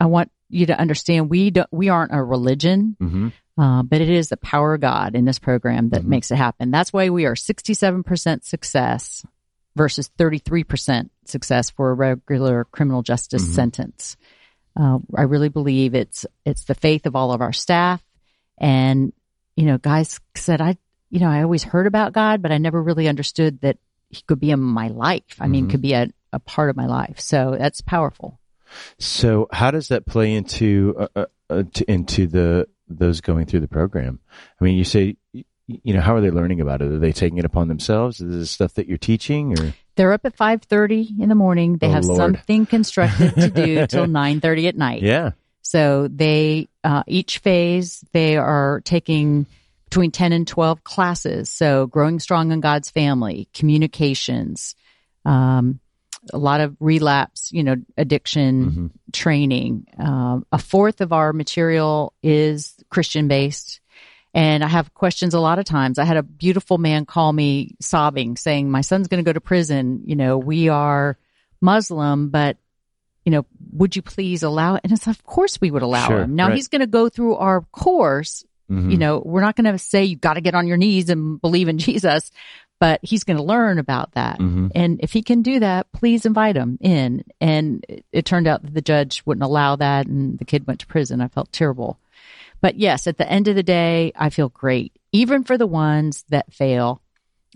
I 0.00 0.06
want 0.06 0.30
you 0.48 0.66
to 0.66 0.78
understand 0.78 1.30
we 1.30 1.50
don't, 1.50 1.68
we 1.72 1.88
aren't 1.88 2.14
a 2.14 2.22
religion. 2.22 2.96
Mm-hmm. 3.00 3.28
Uh, 3.58 3.82
but 3.82 4.00
it 4.02 4.10
is 4.10 4.28
the 4.28 4.36
power 4.36 4.74
of 4.74 4.80
God 4.82 5.14
in 5.14 5.24
this 5.24 5.38
program 5.38 5.88
that 5.90 6.02
Mhm. 6.02 6.08
makes 6.08 6.30
it 6.30 6.36
happen. 6.36 6.70
That's 6.70 6.92
why 6.92 7.08
we 7.08 7.24
are 7.24 7.34
67% 7.34 8.44
success 8.44 9.24
versus 9.74 10.08
33% 10.18 11.10
success 11.24 11.70
for 11.70 11.90
a 11.90 11.94
regular 11.94 12.64
criminal 12.64 13.02
justice 13.02 13.46
Mhm. 13.46 13.54
sentence. 13.54 14.16
Uh, 14.78 14.98
I 15.14 15.22
really 15.22 15.48
believe 15.48 15.94
it's 15.94 16.26
it's 16.44 16.64
the 16.64 16.74
faith 16.74 17.06
of 17.06 17.16
all 17.16 17.32
of 17.32 17.40
our 17.40 17.52
staff, 17.52 18.04
and 18.58 19.12
you 19.56 19.64
know, 19.64 19.78
guys 19.78 20.20
said 20.34 20.60
I, 20.60 20.76
you 21.08 21.18
know, 21.20 21.30
I 21.30 21.42
always 21.42 21.62
heard 21.62 21.86
about 21.86 22.12
God, 22.12 22.42
but 22.42 22.52
I 22.52 22.58
never 22.58 22.82
really 22.82 23.08
understood 23.08 23.60
that 23.62 23.78
He 24.10 24.22
could 24.26 24.38
be 24.38 24.50
in 24.50 24.60
my 24.60 24.88
life. 24.88 25.36
I 25.40 25.48
mean, 25.48 25.66
Mhm. 25.66 25.70
could 25.70 25.82
be 25.82 25.94
a, 25.94 26.08
a 26.32 26.38
part 26.38 26.68
of 26.68 26.76
my 26.76 26.86
life. 26.86 27.18
So 27.20 27.56
that's 27.58 27.80
powerful. 27.80 28.38
So 28.98 29.48
how 29.50 29.70
does 29.70 29.88
that 29.88 30.04
play 30.06 30.34
into 30.34 30.94
uh, 30.98 31.08
uh, 31.16 31.26
uh, 31.48 31.62
to, 31.72 31.90
into 31.90 32.26
the 32.26 32.68
those 32.88 33.20
going 33.20 33.46
through 33.46 33.60
the 33.60 33.68
program? 33.68 34.20
I 34.60 34.64
mean, 34.64 34.76
you 34.76 34.84
say 34.84 35.16
you 35.68 35.94
know 35.94 36.00
how 36.00 36.14
are 36.14 36.20
they 36.20 36.30
learning 36.30 36.60
about 36.60 36.80
it? 36.82 36.92
Are 36.92 36.98
they 36.98 37.12
taking 37.12 37.38
it 37.38 37.44
upon 37.44 37.66
themselves? 37.68 38.20
Is 38.20 38.30
this 38.38 38.50
stuff 38.50 38.74
that 38.74 38.86
you're 38.86 38.98
teaching, 38.98 39.58
or 39.58 39.74
They're 39.96 40.12
up 40.12 40.24
at 40.24 40.36
5:30 40.36 41.20
in 41.20 41.28
the 41.28 41.34
morning. 41.34 41.78
They 41.78 41.88
Oh, 41.88 41.92
have 41.92 42.04
Lord. 42.04 42.18
something 42.18 42.66
constructed 42.66 43.34
to 43.34 43.50
do 43.50 43.86
till 43.88 44.06
9:30 44.06 44.68
at 44.68 44.76
night. 44.76 45.02
yeah? 45.02 45.30
So 45.62 46.06
they 46.08 46.68
uh, 46.84 47.02
each 47.08 47.38
phase 47.38 48.04
they 48.12 48.36
are 48.36 48.80
taking 48.84 49.46
between 49.90 50.10
10 50.12 50.32
and 50.32 50.46
12 50.46 50.84
classes. 50.84 51.48
So 51.48 51.86
growing 51.88 52.20
strong 52.20 52.52
in 52.52 52.60
God's 52.60 52.90
family, 52.90 53.48
communications, 53.52 54.74
um, 55.24 55.80
a 56.32 56.38
lot 56.38 56.60
of 56.60 56.76
relapse, 56.80 57.50
you 57.52 57.62
know, 57.62 57.76
addiction 57.96 58.70
Mhm. 58.70 58.90
training. 59.12 59.86
Um, 59.98 60.44
a 60.52 60.58
fourth 60.58 61.00
of 61.00 61.12
our 61.12 61.32
material 61.32 62.12
is 62.22 62.74
Christian 62.90 63.28
based. 63.28 63.80
And 64.34 64.62
I 64.62 64.68
have 64.68 64.92
questions 64.92 65.32
a 65.32 65.40
lot 65.40 65.58
of 65.58 65.64
times. 65.64 65.98
I 65.98 66.04
had 66.04 66.18
a 66.18 66.22
beautiful 66.22 66.76
man 66.76 67.06
call 67.06 67.32
me 67.32 67.74
sobbing, 67.80 68.36
saying, 68.36 68.70
My 68.70 68.82
son's 68.82 69.08
going 69.08 69.24
to 69.24 69.28
go 69.28 69.32
to 69.32 69.40
prison. 69.40 70.02
You 70.04 70.14
know, 70.16 70.36
we 70.36 70.68
are 70.68 71.16
Muslim, 71.62 72.28
but, 72.28 72.58
you 73.24 73.32
know, 73.32 73.46
would 73.72 73.96
you 73.96 74.02
please 74.02 74.42
allow 74.42 74.74
it? 74.74 74.82
And 74.84 74.92
it's, 74.92 75.06
of 75.06 75.24
course 75.24 75.58
we 75.60 75.70
would 75.70 75.82
allow 75.82 76.06
Sure, 76.08 76.20
him. 76.22 76.36
Now 76.36 76.48
right. 76.48 76.54
he's 76.56 76.68
going 76.68 76.80
to 76.80 76.86
go 76.86 77.08
through 77.08 77.36
our 77.36 77.62
course. 77.72 78.44
Mhm. 78.70 78.90
You 78.90 78.98
know, 78.98 79.22
we're 79.24 79.40
not 79.40 79.56
going 79.56 79.72
to 79.72 79.78
say 79.78 80.04
you've 80.04 80.20
got 80.20 80.34
to 80.34 80.40
get 80.40 80.54
on 80.54 80.66
your 80.66 80.76
knees 80.76 81.08
and 81.08 81.40
believe 81.40 81.68
in 81.68 81.78
Jesus, 81.88 82.30
but 82.78 83.00
he's 83.02 83.24
going 83.24 83.36
to 83.36 83.42
learn 83.42 83.78
about 83.78 84.12
that. 84.12 84.38
Mhm. 84.38 84.70
And 84.74 85.00
if 85.02 85.12
he 85.12 85.22
can 85.22 85.42
do 85.42 85.60
that, 85.60 85.90
please 85.92 86.26
invite 86.26 86.56
him 86.56 86.78
in. 86.80 87.24
And 87.40 87.84
it, 87.88 88.04
it 88.12 88.24
turned 88.24 88.46
out 88.46 88.62
that 88.62 88.74
the 88.74 88.82
judge 88.82 89.22
wouldn't 89.24 89.44
allow 89.44 89.76
that, 89.76 90.06
and 90.06 90.38
the 90.38 90.44
kid 90.44 90.66
went 90.66 90.80
to 90.80 90.86
prison. 90.86 91.20
I 91.20 91.28
felt 91.28 91.52
terrible. 91.52 91.98
But 92.60 92.76
yes, 92.76 93.06
at 93.06 93.18
the 93.18 93.30
end 93.30 93.48
of 93.48 93.54
the 93.56 93.62
day, 93.62 94.12
I 94.16 94.30
feel 94.30 94.48
great, 94.48 94.92
even 95.12 95.44
for 95.44 95.56
the 95.58 95.66
ones 95.66 96.24
that 96.30 96.52
fail. 96.52 97.00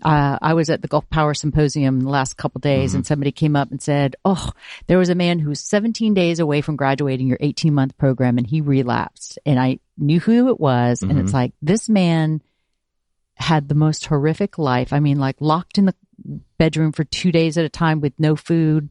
Uh, 0.03 0.39
I 0.41 0.55
was 0.55 0.71
at 0.71 0.81
the 0.81 0.87
Gulf 0.87 1.07
Power 1.11 1.35
Symposium 1.35 1.99
the 2.01 2.09
last 2.09 2.35
couple 2.35 2.59
days, 2.59 2.95
and 2.95 3.05
somebody 3.05 3.31
came 3.31 3.55
up 3.55 3.69
and 3.69 3.79
said, 3.79 4.15
"Oh, 4.25 4.49
there 4.87 4.97
was 4.97 5.09
a 5.09 5.15
man 5.15 5.37
who's 5.37 5.59
17 5.59 6.15
days 6.15 6.39
away 6.39 6.61
from 6.61 6.75
graduating 6.75 7.27
your 7.27 7.37
18 7.39 7.71
month 7.75 7.95
program, 7.99 8.39
and 8.39 8.47
he 8.47 8.61
relapsed." 8.61 9.37
And 9.45 9.59
I 9.59 9.77
knew 9.99 10.19
who 10.19 10.49
it 10.49 10.59
was, 10.59 11.03
and 11.03 11.19
it's 11.19 11.33
like 11.33 11.53
this 11.61 11.87
man 11.87 12.41
had 13.41 13.67
the 13.67 13.75
most 13.75 14.05
horrific 14.05 14.57
life. 14.57 14.93
I 14.93 14.99
mean, 14.99 15.19
like 15.19 15.37
locked 15.39 15.77
in 15.77 15.85
the 15.85 15.95
bedroom 16.57 16.91
for 16.91 17.03
two 17.03 17.31
days 17.31 17.57
at 17.57 17.65
a 17.65 17.69
time 17.69 18.01
with 18.01 18.13
no 18.19 18.35
food 18.35 18.89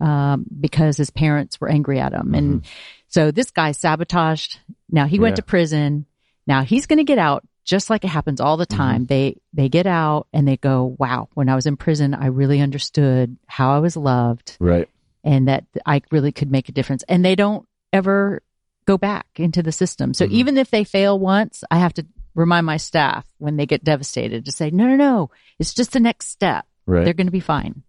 um, 0.00 0.46
because 0.60 0.96
his 0.96 1.10
parents 1.10 1.60
were 1.60 1.68
angry 1.68 1.98
at 1.98 2.12
him. 2.12 2.34
And 2.34 2.62
mm-hmm. 2.62 2.70
so 3.08 3.30
this 3.30 3.50
guy 3.50 3.72
sabotaged. 3.72 4.60
Now 4.90 5.06
he 5.06 5.18
went 5.18 5.32
Yeah. 5.32 5.36
to 5.36 5.42
prison. 5.42 6.06
Now 6.46 6.62
he's 6.62 6.86
going 6.86 6.98
to 6.98 7.04
get 7.04 7.18
out 7.18 7.46
just 7.64 7.90
like 7.90 8.04
it 8.04 8.08
happens 8.08 8.40
all 8.40 8.56
the 8.56 8.66
mm-hmm. 8.66 8.78
time. 8.78 9.06
They, 9.06 9.40
they 9.52 9.68
get 9.68 9.86
out 9.86 10.28
and 10.32 10.46
they 10.46 10.56
go, 10.56 10.96
wow, 10.98 11.28
when 11.34 11.48
I 11.48 11.54
was 11.54 11.66
in 11.66 11.76
prison, 11.76 12.14
I 12.14 12.26
really 12.26 12.60
understood 12.60 13.36
how 13.46 13.74
I 13.74 13.80
was 13.80 13.96
loved 13.96 14.56
Right. 14.60 14.88
and 15.24 15.48
that 15.48 15.64
I 15.84 16.02
really 16.10 16.32
could 16.32 16.50
make 16.50 16.68
a 16.68 16.72
difference. 16.72 17.02
And 17.08 17.24
they 17.24 17.34
don't 17.34 17.66
ever 17.92 18.42
go 18.86 18.96
back 18.96 19.26
into 19.36 19.62
the 19.62 19.72
system. 19.72 20.14
So 20.14 20.24
mm-hmm. 20.24 20.34
even 20.34 20.56
if 20.56 20.70
they 20.70 20.84
fail 20.84 21.18
once, 21.18 21.62
I 21.70 21.78
have 21.78 21.92
to 21.94 22.06
remind 22.34 22.66
my 22.66 22.76
staff 22.76 23.26
when 23.38 23.56
they 23.56 23.66
get 23.66 23.84
devastated 23.84 24.44
to 24.44 24.52
say, 24.52 24.70
no, 24.70 24.86
no, 24.86 24.96
no, 24.96 25.30
it's 25.58 25.74
just 25.74 25.92
the 25.92 26.00
next 26.00 26.28
step. 26.28 26.66
Right. 26.86 27.04
They're 27.04 27.14
going 27.14 27.26
to 27.26 27.32
be 27.32 27.40
fine. 27.40 27.82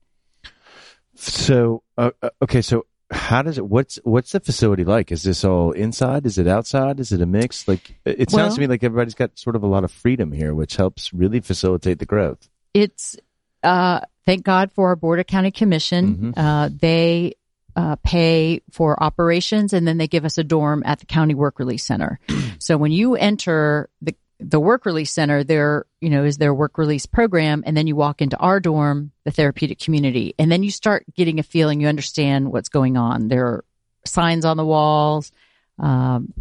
So, 1.15 1.84
uh, 1.98 2.12
uh, 2.22 2.29
okay, 2.41 2.62
so 2.62 2.86
how 3.12 3.41
does 3.41 3.58
it? 3.58 3.65
What's 3.65 3.98
what's 4.03 4.31
the 4.31 4.39
facility 4.39 4.84
like? 4.86 5.12
Is 5.12 5.24
this 5.24 5.43
all 5.43 5.72
inside? 5.72 6.25
Is 6.25 6.38
it 6.38 6.48
outside? 6.48 7.00
Is 7.00 7.12
it 7.12 7.22
a 7.22 7.25
mix? 7.25 7.67
Like 7.67 8.00
it 8.05 8.29
sounds 8.29 8.50
Well- 8.50 8.55
to 8.55 8.62
me 8.62 8.67
like 8.67 8.84
everybody's 8.84 9.15
got 9.15 9.38
sort 9.38 9.55
of 9.55 9.63
a 9.63 9.67
lot 9.67 9.84
of 9.84 9.91
freedom 9.91 10.31
here, 10.31 10.53
which 10.53 10.75
helps 10.75 11.13
really 11.13 11.39
facilitate 11.39 12.00
the 12.00 12.05
growth. 12.05 12.50
It's, 12.74 13.17
uh, 13.63 14.01
thank 14.25 14.43
God 14.43 14.72
for 14.72 14.89
our 14.89 14.96
Board 14.96 15.19
of 15.19 15.27
County 15.27 15.51
Commission. 15.51 16.34
Uh, 16.38 16.69
they, 16.72 17.34
uh, 17.75 17.96
pay 18.03 18.62
for 18.72 19.01
operations 19.01 19.74
and 19.74 19.88
then 19.88 19.98
they 19.98 20.08
give 20.08 20.25
us 20.25 20.38
a 20.38 20.43
dorm 20.43 20.84
at 20.86 21.00
the 21.00 21.05
county 21.05 21.34
work 21.34 21.60
release 21.60 21.84
center. 21.84 22.19
so 22.60 22.77
when 22.77 22.91
you 22.91 23.15
enter 23.15 23.89
the, 24.01 24.15
the 24.39 24.60
work 24.60 24.86
release 24.86 25.12
center, 25.12 25.43
there, 25.43 25.86
you 26.00 26.10
know, 26.10 26.24
is 26.24 26.38
their 26.38 26.53
work 26.53 26.77
release 26.77 27.05
program. 27.05 27.63
And 27.65 27.75
then 27.75 27.88
you 27.88 27.96
walk 27.96 28.22
into 28.22 28.38
our 28.38 28.60
dorm, 28.60 29.12
the 29.25 29.31
therapeutic 29.31 29.79
community, 29.79 30.34
and 30.39 30.51
then 30.51 30.63
you 30.63 30.72
start 30.72 31.05
getting 31.13 31.39
a 31.39 31.43
feeling 31.43 31.81
you 31.81 31.88
understand 31.88 32.51
what's 32.51 32.69
going 32.69 32.96
on. 32.96 33.27
There 33.27 33.46
are 33.46 33.65
signs 34.05 34.46
on 34.46 34.58
the 34.58 34.65
walls. 34.65 35.31
Um, 35.77 36.34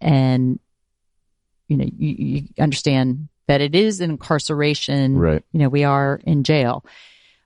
and, 0.00 0.58
you 1.68 1.76
know, 1.76 1.84
you, 1.96 2.14
you 2.18 2.48
understand 2.58 3.28
that 3.46 3.60
it 3.60 3.74
is 3.74 4.00
an 4.00 4.10
incarceration 4.10 5.16
Right. 5.16 5.44
you 5.52 5.60
know, 5.60 5.68
we 5.68 5.84
are 5.84 6.20
in 6.24 6.44
jail. 6.44 6.84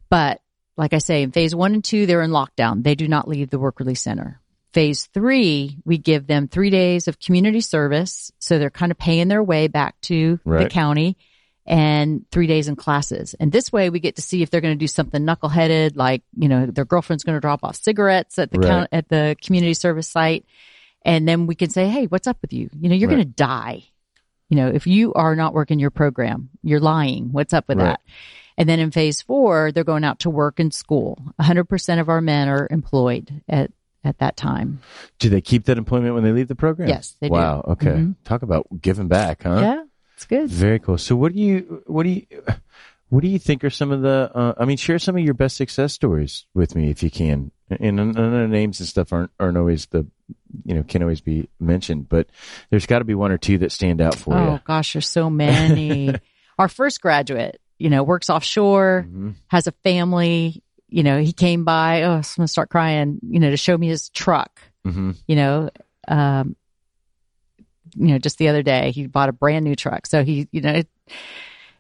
But 0.09 0.41
like 0.77 0.95
I 0.95 0.99
say, 0.99 1.23
in 1.23 1.33
phase 1.33 1.55
one 1.55 1.75
and 1.75 1.85
two, 1.85 2.07
they're 2.07 2.23
in 2.23 2.31
lockdown. 2.31 2.83
They 2.83 2.95
do 2.95 3.09
not 3.09 3.29
leave 3.29 3.51
the 3.51 3.59
work 3.59 3.79
release 3.81 4.01
center. 4.01 4.41
Phase 4.73 5.07
three, 5.15 5.79
we 5.85 5.99
give 5.99 6.27
them 6.27 6.47
three 6.49 6.71
days 6.71 7.09
of 7.09 7.19
community 7.19 7.61
service. 7.61 8.31
So 8.39 8.59
they're 8.59 8.71
kind 8.71 8.93
of 8.93 8.99
paying 8.99 9.29
their 9.29 9.43
way 9.43 9.67
back 9.69 10.01
to 10.03 10.39
the 10.65 10.69
county. 10.69 11.17
and 11.71 12.25
three 12.31 12.47
days 12.47 12.67
in 12.67 12.77
classes. 12.77 13.35
And 13.39 13.53
this 13.53 13.71
way 13.71 13.91
we 13.91 14.01
get 14.01 14.17
to 14.17 14.23
see 14.23 14.41
if 14.43 14.49
they're 14.49 14.63
going 14.63 14.73
to 14.73 14.79
do 14.79 14.87
something 14.87 15.23
knuckleheaded, 15.23 15.97
like, 15.97 16.23
you 16.35 16.49
know, 16.49 16.65
their 16.65 16.87
girlfriend's 16.87 17.25
going 17.25 17.37
to 17.37 17.43
drop 17.43 17.61
off 17.63 17.77
cigarettes 17.77 18.39
at 18.39 18.51
the 18.51 18.59
Right. 18.59 18.69
count, 18.69 18.89
at 18.91 19.11
the 19.11 19.37
community 19.45 19.75
service 19.75 20.09
site. 20.09 20.47
And 21.05 21.29
then 21.29 21.47
we 21.47 21.55
can 21.55 21.69
say, 21.69 21.87
Hey, 21.89 22.07
what's 22.07 22.27
up 22.27 22.39
with 22.41 22.55
you? 22.55 22.71
You 22.81 22.89
know, 22.89 22.95
you're 22.95 23.11
Right. 23.11 23.17
going 23.17 23.27
to 23.29 23.35
die. 23.35 23.83
You 24.49 24.57
know, 24.57 24.69
if 24.69 24.87
you 24.87 25.13
are 25.13 25.37
not 25.37 25.53
working 25.53 25.79
your 25.79 25.91
program, 25.91 26.49
you're 26.63 26.81
lying. 26.81 27.33
What's 27.33 27.53
up 27.53 27.69
with 27.69 27.77
Right. 27.77 27.85
that? 27.89 28.01
And 28.57 28.67
then 28.67 28.81
in 28.81 28.91
phase 28.91 29.21
four, 29.21 29.71
they're 29.71 29.85
going 29.85 30.05
out 30.05 30.21
to 30.21 30.31
work 30.31 30.59
and 30.59 30.73
school. 30.73 31.19
100% 31.39 32.01
of 32.01 32.09
our 32.09 32.23
men 32.23 32.49
are 32.49 32.67
employed 32.71 33.43
at, 33.47 33.71
at 34.05 34.19
that 34.19 34.37
time. 34.37 34.81
Do 35.19 35.29
they 35.29 35.41
keep 35.41 35.65
that 35.65 35.79
employment 35.79 36.15
when 36.15 36.25
they 36.25 36.33
leave 36.33 36.49
the 36.49 36.55
program? 36.55 36.89
Yes, 36.89 37.17
they 37.21 37.29
do. 37.29 37.33
Wow. 37.33 37.65
Okay. 37.69 37.87
Mhm. 37.91 38.15
Talk 38.25 38.43
about 38.43 38.67
giving 38.81 39.09
back, 39.09 39.43
huh? 39.43 39.59
Yeah, 39.61 39.83
it's 40.15 40.25
good. 40.27 40.49
Very 40.49 40.79
cool. 40.79 40.99
So 40.99 41.17
what 41.17 41.33
do 41.33 41.39
you 41.41 41.83
what 41.87 42.05
do 42.05 42.11
you 42.11 42.27
what 43.11 43.23
do 43.23 43.29
you 43.29 43.39
think 43.39 43.65
are 43.65 43.71
some 43.71 43.91
of 43.91 44.03
the 44.03 44.31
uh, 44.35 44.55
I 44.59 44.65
mean 44.65 44.77
share 44.77 44.99
some 44.99 45.17
of 45.17 45.23
your 45.25 45.35
best 45.35 45.57
success 45.57 45.93
stories 45.93 46.47
with 46.55 46.75
me 46.75 46.91
if 46.91 47.03
you 47.03 47.11
can. 47.11 47.51
And 47.71 48.01
I 48.01 48.05
know 48.05 48.47
names 48.47 48.81
and 48.81 48.89
stuff 48.89 49.13
aren't 49.13 49.31
aren't 49.39 49.59
always 49.59 49.87
the 49.87 50.07
you 50.65 50.75
know 50.75 50.83
can 50.83 51.03
always 51.03 51.21
be 51.21 51.49
mentioned, 51.61 52.09
but 52.09 52.29
there's 52.71 52.87
got 52.87 53.01
to 53.01 53.05
be 53.05 53.15
one 53.15 53.31
or 53.33 53.39
two 53.39 53.59
that 53.59 53.73
stand 53.73 54.01
out 54.01 54.15
for 54.15 54.35
Oh 54.35 54.39
you. 54.43 54.49
Oh 54.53 54.61
gosh, 54.65 54.93
there's 54.95 55.09
so 55.09 55.29
many. 55.45 56.15
Our 56.59 56.69
first 56.69 57.01
graduate, 57.03 57.61
you 57.79 57.91
know, 57.91 58.03
works 58.03 58.31
offshore, 58.31 59.07
Mhm. 59.09 59.35
has 59.49 59.67
a 59.67 59.73
family. 59.85 60.63
You 60.89 61.03
know, 61.03 61.19
he 61.21 61.33
came 61.33 61.65
by. 61.65 62.03
Oh, 62.03 62.13
I'm 62.17 62.23
gonna 62.37 62.49
start 62.49 62.71
crying. 62.71 63.19
You 63.29 63.41
know, 63.41 63.51
to 63.51 63.57
show 63.57 63.77
me 63.77 63.89
his 63.89 64.09
truck. 64.11 64.61
Mhm. 64.87 65.17
You 65.27 65.37
know, 65.37 65.71
um, 66.07 66.57
you 67.95 68.09
know, 68.09 68.19
just 68.19 68.39
the 68.39 68.49
other 68.49 68.63
day 68.63 68.91
he 68.93 69.07
bought 69.07 69.29
a 69.29 69.33
brand 69.33 69.65
new 69.65 69.75
truck. 69.75 70.07
So 70.07 70.25
he, 70.25 70.49
you 70.53 70.61
know, 70.61 70.73
it, 70.73 70.89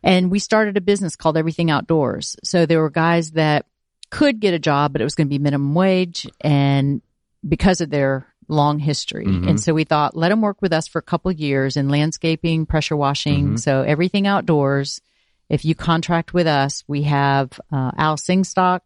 and 0.03 0.31
we 0.31 0.39
started 0.39 0.77
a 0.77 0.81
business 0.81 1.17
called 1.17 1.37
Everything 1.37 1.71
Outdoors. 1.71 2.37
So 2.45 2.67
there 2.67 2.81
were 2.81 2.91
guys 2.91 3.33
that 3.33 3.67
could 4.11 4.41
get 4.41 4.55
a 4.55 4.59
job, 4.59 4.93
but 4.93 5.01
it 5.01 5.05
was 5.05 5.15
going 5.15 5.27
to 5.27 5.31
be 5.31 5.39
minimum 5.39 5.75
wage, 5.75 6.27
and 6.41 7.03
because 7.47 7.81
of 7.81 7.91
their 7.91 8.27
long 8.49 8.79
history. 8.79 9.27
Mhm. 9.27 9.49
And 9.51 9.61
so 9.61 9.75
we 9.75 9.85
thought, 9.85 10.17
let 10.17 10.31
them 10.31 10.41
work 10.41 10.63
with 10.63 10.73
us 10.73 10.87
for 10.89 10.99
a 10.99 11.03
couple 11.03 11.31
of 11.31 11.39
years 11.39 11.77
in 11.77 11.91
landscaping, 11.91 12.65
pressure 12.65 12.97
washing. 12.97 13.51
Mhm. 13.51 13.59
So 13.59 13.83
everything 13.83 14.27
outdoors. 14.27 15.03
If 15.51 15.65
you 15.67 15.75
contract 15.75 16.33
with 16.33 16.47
us, 16.47 16.83
we 16.89 17.03
have 17.03 17.61
uh, 17.71 17.91
Al 17.99 18.17
Singstock, 18.17 18.81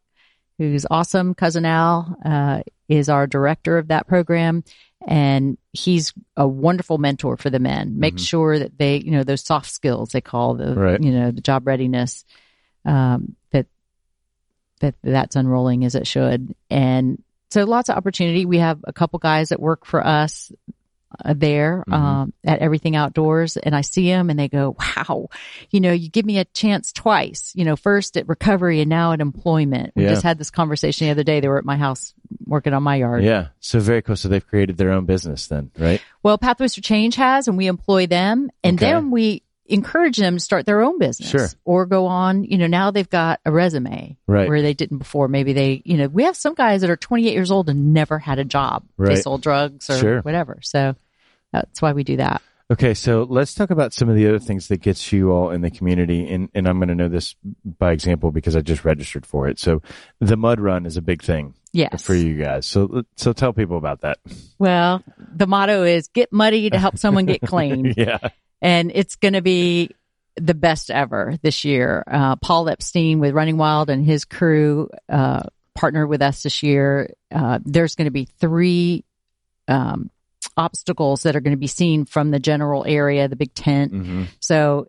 who's 0.71 0.87
awesome. 0.91 1.35
Cousin 1.35 1.65
Al 1.65 2.17
uh, 2.25 2.63
is 2.89 3.09
our 3.09 3.27
director 3.27 3.79
of 3.79 3.89
that 3.89 4.07
program, 4.07 4.65
and 5.07 5.59
he's 5.73 6.13
a 6.37 6.47
wonderful 6.47 6.99
mentor 6.99 7.37
for 7.37 7.51
the 7.51 7.59
men. 7.59 7.99
Make 7.99 8.17
Mhm. 8.17 8.27
sure 8.27 8.59
that 8.59 8.79
they, 8.79 8.99
you 8.99 9.11
know, 9.11 9.25
those 9.25 9.43
soft 9.43 9.71
skills 9.71 10.11
they 10.11 10.21
call 10.21 10.55
the, 10.55 10.75
Right. 10.75 11.03
you 11.03 11.13
know, 11.13 11.31
the 11.31 11.41
job 11.41 11.67
readiness 11.67 12.25
um, 12.85 13.37
that 13.53 13.67
that 14.81 14.95
that's 15.03 15.37
unrolling 15.37 15.85
as 15.85 15.95
it 15.95 16.07
should, 16.07 16.55
and 16.71 17.23
so 17.51 17.65
lots 17.65 17.89
of 17.89 17.97
opportunity. 17.97 18.45
We 18.47 18.59
have 18.59 18.81
a 18.85 18.93
couple 18.93 19.19
guys 19.19 19.51
that 19.51 19.61
work 19.61 19.85
for 19.85 20.05
us 20.05 20.51
there 21.35 21.85
Mhm. 21.89 21.93
um, 21.93 22.33
at 22.45 22.61
Everything 22.61 22.97
Outdoors, 22.97 23.57
and 23.57 23.75
I 23.75 23.81
see 23.81 24.07
them 24.07 24.31
and 24.31 24.39
they 24.39 24.49
go, 24.49 24.77
"Wow, 24.79 25.29
you 25.71 25.81
know, 25.81 25.93
you 25.93 26.09
give 26.09 26.25
me 26.27 26.39
a 26.39 26.45
chance 26.47 26.93
twice. 26.93 27.53
You 27.55 27.65
know, 27.65 27.77
first 27.77 28.17
at 28.17 28.29
recovery 28.29 28.81
and 28.81 28.89
now 28.89 29.13
at 29.13 29.21
employment." 29.21 29.93
We 29.97 30.05
Yeah. 30.05 30.11
just 30.11 30.23
had 30.23 30.39
this 30.39 30.51
conversation 30.51 31.07
the 31.07 31.11
other 31.13 31.25
day. 31.25 31.41
They 31.41 31.49
were 31.49 31.59
at 31.59 31.65
my 31.65 31.77
house 31.77 32.15
working 32.47 32.73
on 32.75 32.83
my 32.83 32.97
yard. 32.97 33.25
Yeah. 33.25 33.49
So 33.61 33.79
very 33.81 34.03
cool. 34.03 34.17
So 34.17 34.29
they've 34.29 34.47
created 34.47 34.77
their 34.77 34.93
own 34.93 35.05
business 35.05 35.47
then, 35.47 35.71
right? 35.79 36.01
Well, 36.23 36.39
Pathways 36.39 36.75
for 36.75 36.81
Change 36.81 37.17
has, 37.17 37.49
and 37.49 37.57
we 37.57 37.67
employ 37.67 38.07
them, 38.07 38.51
and 38.65 38.79
Okay. 38.79 38.91
then 38.91 39.11
we 39.11 39.43
encourage 39.67 40.17
them 40.17 40.35
to 40.37 40.41
start 40.41 40.67
their 40.67 40.83
own 40.83 40.99
business 40.99 41.31
Sure. 41.31 41.49
or 41.65 41.87
go 41.87 42.07
on. 42.07 42.45
You 42.45 42.59
know, 42.59 42.67
now 42.67 42.91
they've 42.91 43.09
got 43.09 43.41
a 43.45 43.53
resume 43.53 44.17
Right. 44.27 44.49
where 44.49 44.61
they 44.63 44.75
didn't 44.75 44.99
before. 44.99 45.29
Maybe 45.29 45.53
they, 45.53 45.83
you 45.85 45.97
know, 45.97 46.09
we 46.09 46.25
have 46.25 46.37
some 46.37 46.55
guys 46.55 46.81
that 46.81 46.91
are 46.91 46.97
28 46.97 47.33
years 47.33 47.51
old 47.51 47.69
and 47.69 47.93
never 47.95 48.19
had 48.19 48.39
a 48.39 48.45
job. 48.45 48.85
They 48.99 49.05
Right. 49.05 49.19
sold 49.23 49.43
drugs 49.43 49.89
or 49.89 49.99
Sure. 49.99 50.21
whatever. 50.23 50.59
So 50.63 50.97
that's 51.53 51.81
why 51.81 51.93
we 51.93 52.03
do 52.05 52.17
that. 52.17 52.43
Okay, 52.71 52.95
so 52.95 53.27
let's 53.29 53.55
talk 53.55 53.71
about 53.71 53.93
some 53.93 54.09
of 54.09 54.17
the 54.17 54.27
other 54.27 54.39
things 54.39 54.69
that 54.69 54.81
gets 54.81 55.13
you 55.13 55.31
all 55.31 55.51
in 55.51 55.61
the 55.61 55.71
community, 55.71 56.27
and, 56.33 56.49
and 56.55 56.67
I'm 56.67 56.79
going 56.79 56.89
to 56.89 56.95
know 56.95 57.09
this 57.09 57.35
by 57.79 57.93
example 57.93 58.31
because 58.33 58.57
I 58.57 58.63
just 58.63 58.83
registered 58.85 59.27
for 59.27 59.47
it. 59.47 59.59
So 59.59 59.83
the 60.21 60.39
mud 60.39 60.59
run 60.59 60.87
is 60.87 60.97
a 60.97 61.03
big 61.03 61.23
thing 61.23 61.53
Yes. 61.73 62.03
for 62.03 62.15
you 62.15 62.35
guys. 62.43 62.65
So 62.65 63.03
so 63.17 63.35
tell 63.35 63.53
people 63.53 63.77
about 63.77 64.01
that. 64.03 64.19
Well, 64.59 65.03
the 65.19 65.47
motto 65.47 65.83
is 65.83 66.09
get 66.09 66.33
muddy 66.33 66.71
to 66.71 66.79
help 66.79 66.97
someone 66.97 67.27
get 67.27 67.41
clean. 67.45 67.93
yeah, 67.95 68.19
and 68.63 68.91
it's 68.95 69.17
going 69.17 69.35
to 69.35 69.43
be 69.43 69.91
the 70.37 70.55
best 70.55 70.91
ever 70.91 71.37
this 71.43 71.65
year. 71.65 72.03
Uh, 72.07 72.37
Paul 72.37 72.71
Epstein 72.71 73.19
with 73.19 73.35
Running 73.35 73.59
Wild 73.59 73.91
and 73.91 74.03
his 74.03 74.25
crew 74.25 74.89
uh, 75.11 75.43
partnered 75.75 76.09
with 76.09 76.23
us 76.23 76.45
this 76.45 76.63
year. 76.63 77.13
Uh, 77.31 77.59
there's 77.65 77.97
going 77.97 78.07
to 78.07 78.13
be 78.13 78.25
three 78.39 79.05
um, 79.69 80.11
obstacles 80.57 81.25
that 81.25 81.37
are 81.37 81.41
going 81.41 81.57
to 81.57 81.61
be 81.61 81.67
seen 81.67 82.05
from 82.05 82.31
the 82.31 82.39
general 82.39 82.85
area, 82.87 83.29
the 83.29 83.37
big 83.37 83.53
tent. 83.53 83.93
hmm 83.93 84.25
So 84.41 84.87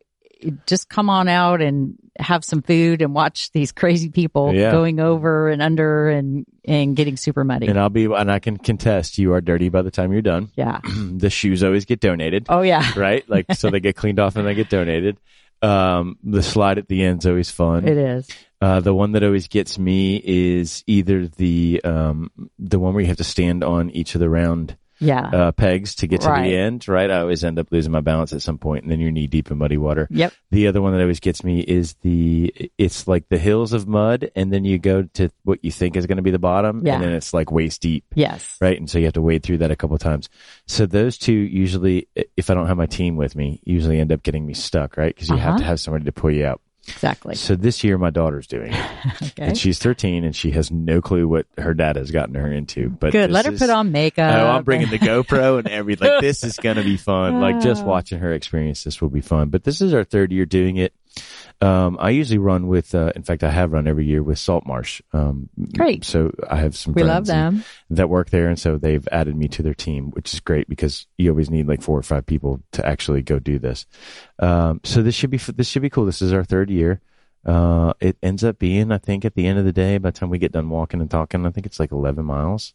just 0.67 0.89
come 0.89 1.09
on 1.09 1.27
out 1.27 1.61
and 1.61 1.95
have 2.19 2.43
some 2.45 2.61
food 2.61 3.01
and 3.01 3.13
watch 3.13 3.51
these 3.51 3.71
crazy 3.81 4.09
people 4.09 4.53
Yeah. 4.53 4.71
going 4.71 4.99
over 4.99 5.49
and 5.49 5.61
under 5.61 6.09
and 6.09 6.45
and 6.65 6.95
getting 6.95 7.17
super 7.17 7.43
muddy. 7.43 7.67
and 7.67 7.79
I'll 7.79 7.89
be 7.89 8.05
and 8.05 8.31
I 8.31 8.39
can 8.39 8.57
contest 8.57 9.17
you 9.17 9.33
are 9.33 9.41
dirty 9.41 9.69
by 9.69 9.81
the 9.81 9.91
time 9.91 10.11
you're 10.13 10.21
done. 10.21 10.51
yeah. 10.55 10.79
the 11.11 11.29
shoes 11.29 11.63
always 11.63 11.85
get 11.85 11.99
donated, 11.99 12.45
Oh 12.49 12.61
yeah. 12.61 12.91
right? 12.95 13.27
Like 13.29 13.53
so 13.53 13.69
they 13.69 13.79
get 13.79 13.95
cleaned 13.95 14.19
off 14.19 14.35
and 14.35 14.47
they 14.47 14.53
get 14.55 14.69
donated. 14.69 15.17
Um, 15.61 16.17
the 16.23 16.43
slide 16.43 16.77
at 16.77 16.87
the 16.89 17.03
end's 17.03 17.25
always 17.25 17.49
fun. 17.49 17.87
It 17.87 17.97
is. 17.97 18.27
Uh, 18.61 18.79
the 18.81 18.93
one 18.93 19.13
that 19.13 19.23
always 19.23 19.47
gets 19.47 19.79
me 19.79 20.21
is 20.23 20.83
either 20.87 21.27
the 21.27 21.81
um, 21.83 22.31
the 22.59 22.79
one 22.79 22.93
where 22.93 23.01
you 23.01 23.07
have 23.07 23.17
to 23.17 23.23
stand 23.23 23.63
on 23.63 23.89
each 23.91 24.13
of 24.15 24.19
the 24.19 24.29
round 24.29 24.75
Yeah. 24.99 25.27
uh, 25.27 25.51
pegs 25.51 25.95
to 25.95 26.07
get 26.07 26.21
to 26.21 26.29
Right. 26.29 26.49
the 26.49 26.55
end, 26.55 26.87
right? 26.87 27.09
I 27.09 27.19
always 27.19 27.43
end 27.43 27.59
up 27.59 27.67
losing 27.71 27.91
my 27.91 28.01
balance 28.01 28.33
at 28.33 28.41
some 28.41 28.57
point, 28.57 28.83
and 28.83 28.91
then 28.91 28.99
you're 28.99 29.11
knee 29.11 29.27
deep 29.27 29.51
in 29.51 29.57
muddy 29.57 29.77
water. 29.77 30.07
yep. 30.11 30.33
The 30.51 30.67
other 30.67 30.81
one 30.81 30.93
that 30.93 31.01
always 31.01 31.19
gets 31.19 31.43
me 31.43 31.61
is 31.61 31.93
the 32.01 32.53
it's 32.77 33.07
like 33.07 33.27
the 33.29 33.37
hills 33.37 33.73
of 33.73 33.87
mud, 33.87 34.29
and 34.35 34.51
then 34.53 34.65
you 34.65 34.79
go 34.79 35.03
to 35.15 35.29
what 35.43 35.59
you 35.63 35.71
think 35.71 35.95
is 35.95 36.05
going 36.05 36.17
to 36.17 36.21
be 36.23 36.31
the 36.31 36.39
bottom, 36.39 36.81
Yeah. 36.85 36.95
and 36.95 37.03
then 37.03 37.13
it's 37.13 37.33
like 37.33 37.51
waist 37.51 37.81
deep, 37.81 38.05
Yes. 38.15 38.57
right? 38.61 38.77
And 38.77 38.89
so 38.89 38.99
you 38.99 39.05
have 39.05 39.13
to 39.13 39.21
wade 39.21 39.43
through 39.43 39.57
that 39.59 39.71
a 39.71 39.75
couple 39.75 39.95
of 39.95 40.01
times. 40.01 40.29
So 40.67 40.85
those 40.85 41.17
two 41.17 41.33
usually, 41.33 42.07
if 42.37 42.49
I 42.49 42.53
don't 42.53 42.67
have 42.67 42.77
my 42.77 42.85
team 42.85 43.15
with 43.15 43.35
me, 43.35 43.61
usually 43.65 43.99
end 43.99 44.11
up 44.11 44.23
getting 44.23 44.45
me 44.45 44.53
stuck, 44.53 44.97
right? 44.97 45.13
Because 45.13 45.29
you 45.29 45.37
have 45.37 45.49
Uh-huh. 45.55 45.57
to 45.59 45.63
have 45.65 45.79
somebody 45.79 46.05
to 46.05 46.11
pull 46.11 46.31
you 46.31 46.45
out. 46.45 46.61
Exactly. 46.87 47.35
So 47.35 47.55
this 47.55 47.83
year, 47.83 47.97
my 47.97 48.09
daughter's 48.09 48.47
doing 48.47 48.73
it. 48.73 48.89
Okay. 49.23 49.47
And 49.47 49.57
she's 49.57 49.79
13 49.79 50.23
and 50.25 50.35
she 50.35 50.51
has 50.51 50.69
no 50.71 51.01
clue 51.01 51.27
what 51.27 51.45
her 51.57 51.73
dad 51.73 51.95
has 51.95 52.11
gotten 52.11 52.35
her 52.35 52.51
into. 52.51 52.89
But 52.89 53.11
Good. 53.13 53.31
Let 53.31 53.45
her 53.45 53.53
is- 53.53 53.59
put 53.59 53.69
on 53.69 53.91
makeup. 53.91 54.33
Oh, 54.35 54.47
I'm 54.47 54.63
bringing 54.63 54.89
the 54.89 54.99
GoPro 54.99 55.59
and 55.59 55.67
everything. 55.69 56.07
Like 56.09 56.21
this 56.21 56.43
is 56.43 56.57
going 56.57 56.75
to 56.77 56.83
be 56.83 56.97
fun. 56.97 57.39
Like 57.41 57.61
just 57.61 57.83
Ah. 57.83 57.87
watching 57.87 58.19
her 58.19 58.31
experience 58.33 58.83
this 58.83 59.01
will 59.01 59.09
be 59.09 59.21
fun. 59.21 59.49
But 59.49 59.63
this 59.63 59.81
is 59.81 59.93
our 59.93 60.03
third 60.03 60.31
year 60.31 60.45
doing 60.45 60.77
it. 60.77 60.93
Um, 61.61 61.97
I 61.99 62.09
usually 62.09 62.39
run 62.39 62.67
with, 62.67 62.93
uh, 62.93 63.13
in 63.15 63.23
fact, 63.23 63.43
I 63.43 63.49
have 63.49 63.71
run 63.71 63.87
every 63.87 64.05
year 64.05 64.21
with 64.21 64.37
Saltmarsh. 64.37 65.01
Um, 65.13 65.49
Great. 65.77 66.03
So 66.03 66.31
I 66.49 66.57
have 66.57 66.75
some 66.75 66.93
We 66.93 67.03
love 67.03 67.25
friends 67.25 67.27
them. 67.27 67.63
that 67.91 68.09
work 68.09 68.31
there. 68.31 68.49
And 68.49 68.59
so 68.59 68.77
they've 68.77 69.07
added 69.11 69.35
me 69.35 69.47
to 69.49 69.63
their 69.63 69.73
team, 69.73 70.11
which 70.11 70.33
is 70.33 70.39
great 70.41 70.67
because 70.67 71.07
you 71.17 71.29
always 71.29 71.49
need 71.49 71.67
like 71.67 71.81
four 71.81 71.97
or 71.97 72.03
five 72.03 72.25
people 72.25 72.61
to 72.73 72.85
actually 72.85 73.21
go 73.21 73.39
do 73.39 73.59
this. 73.59 73.85
Um, 74.39 74.81
so 74.83 75.01
this 75.01 75.15
should 75.15 75.29
be, 75.29 75.37
this 75.37 75.67
should 75.69 75.81
be 75.81 75.89
cool. 75.89 76.05
This 76.05 76.21
is 76.21 76.33
our 76.33 76.43
third 76.43 76.69
year. 76.69 76.99
Uh, 77.45 77.93
it 77.99 78.17
ends 78.23 78.43
up 78.43 78.57
being, 78.57 78.91
I 78.91 78.97
think 78.97 79.25
at 79.25 79.35
the 79.35 79.45
end 79.47 79.59
of 79.59 79.65
the 79.65 79.73
day, 79.73 79.97
by 79.97 80.11
the 80.11 80.17
time 80.17 80.29
we 80.29 80.37
get 80.37 80.53
done 80.53 80.69
walking 80.69 81.01
and 81.01 81.11
talking, 81.11 81.45
I 81.45 81.49
think 81.49 81.65
it's 81.65 81.79
like 81.79 81.91
11 81.91 82.23
miles. 82.25 82.73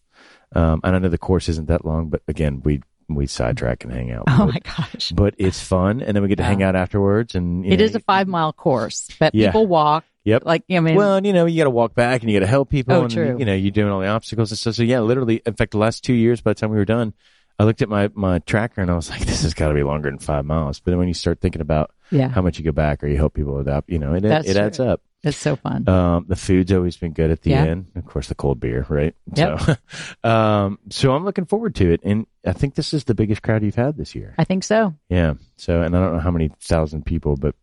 Um, 0.54 0.80
and 0.84 0.94
I 0.94 0.98
know 0.98 1.08
the 1.08 1.16
course 1.18 1.48
isn't 1.48 1.68
that 1.68 1.84
long, 1.84 2.08
but 2.10 2.22
again, 2.28 2.60
we, 2.64 2.82
we 3.08 3.26
sidetrack 3.26 3.84
and 3.84 3.92
hang 3.92 4.10
out. 4.10 4.24
Oh 4.28 4.46
but, 4.46 4.54
my 4.54 4.60
gosh. 4.60 5.12
but 5.12 5.34
it's 5.38 5.60
fun. 5.60 6.00
And 6.02 6.14
then 6.14 6.22
we 6.22 6.28
get 6.28 6.36
to 6.36 6.44
hang 6.44 6.62
out 6.62 6.76
afterwards 6.76 7.34
and 7.34 7.64
you 7.64 7.72
It 7.72 7.78
know, 7.78 7.84
is 7.84 7.94
a 7.94 8.00
five 8.00 8.28
mile 8.28 8.52
course, 8.52 9.08
but 9.18 9.34
Yeah. 9.34 9.48
people 9.48 9.66
walk. 9.66 10.04
Yep. 10.24 10.44
Like, 10.44 10.64
I 10.70 10.80
mean, 10.80 10.94
Well, 10.94 11.16
and, 11.16 11.26
you 11.26 11.32
know, 11.32 11.46
you 11.46 11.56
got 11.56 11.64
to 11.64 11.70
walk 11.70 11.94
back 11.94 12.20
and 12.20 12.30
you 12.30 12.38
got 12.38 12.44
to 12.44 12.50
help 12.50 12.68
people. 12.68 12.94
Oh, 12.94 13.02
and, 13.04 13.10
true. 13.10 13.36
You 13.38 13.46
know, 13.46 13.54
you're 13.54 13.70
doing 13.70 13.90
all 13.90 14.00
the 14.00 14.08
obstacles 14.08 14.50
and 14.50 14.58
stuff. 14.58 14.74
So 14.74 14.82
yeah, 14.82 15.00
literally, 15.00 15.40
in 15.46 15.54
fact, 15.54 15.70
the 15.72 15.78
last 15.78 16.04
two 16.04 16.12
years, 16.12 16.40
by 16.42 16.50
the 16.50 16.54
time 16.56 16.70
we 16.70 16.76
were 16.76 16.84
done, 16.84 17.14
I 17.58 17.64
looked 17.64 17.80
at 17.82 17.88
my, 17.88 18.10
my 18.14 18.38
tracker 18.40 18.82
and 18.82 18.90
I 18.90 18.94
was 18.94 19.08
like, 19.10 19.20
this 19.26 19.42
has 19.42 19.54
got 19.54 19.68
to 19.68 19.74
be 19.74 19.82
longer 19.82 20.10
than 20.10 20.18
five 20.18 20.44
miles. 20.44 20.80
But 20.80 20.90
then 20.92 20.98
when 20.98 21.08
you 21.08 21.14
start 21.14 21.40
thinking 21.40 21.62
about 21.62 21.92
yeah, 22.10 22.28
how 22.28 22.42
much 22.42 22.58
you 22.58 22.64
go 22.64 22.72
back 22.72 23.02
or 23.02 23.08
you 23.08 23.16
help 23.16 23.34
people 23.34 23.58
adapt, 23.58 23.88
you 23.90 23.98
know, 23.98 24.14
it, 24.14 24.20
That's 24.22 24.48
it 24.48 24.56
adds 24.56 24.78
up. 24.80 25.00
It's 25.24 25.36
so 25.36 25.56
fun. 25.56 25.88
Um, 25.88 26.26
the 26.28 26.36
food's 26.36 26.72
always 26.72 26.96
been 26.96 27.12
good 27.12 27.30
at 27.30 27.42
the 27.42 27.50
Yeah. 27.50 27.64
end. 27.64 27.86
Of 27.96 28.04
course, 28.06 28.28
the 28.28 28.34
cold 28.34 28.60
beer, 28.60 28.86
right? 28.88 29.14
Yep. 29.34 29.60
So, 29.60 29.76
um, 30.28 30.78
so 30.90 31.12
I'm 31.12 31.24
looking 31.24 31.44
forward 31.44 31.74
to 31.76 31.92
it. 31.92 32.00
And 32.04 32.26
I 32.46 32.52
think 32.52 32.74
this 32.74 32.94
is 32.94 33.04
the 33.04 33.14
biggest 33.14 33.42
crowd 33.42 33.62
you've 33.62 33.74
had 33.74 33.96
this 33.96 34.14
year. 34.14 34.34
I 34.38 34.44
think 34.44 34.62
so. 34.64 34.94
Yeah. 35.08 35.34
So, 35.56 35.82
and 35.82 35.96
I 35.96 36.00
don't 36.00 36.12
know 36.14 36.20
how 36.20 36.30
many 36.30 36.50
thousand 36.60 37.04
people, 37.04 37.36
but 37.36 37.54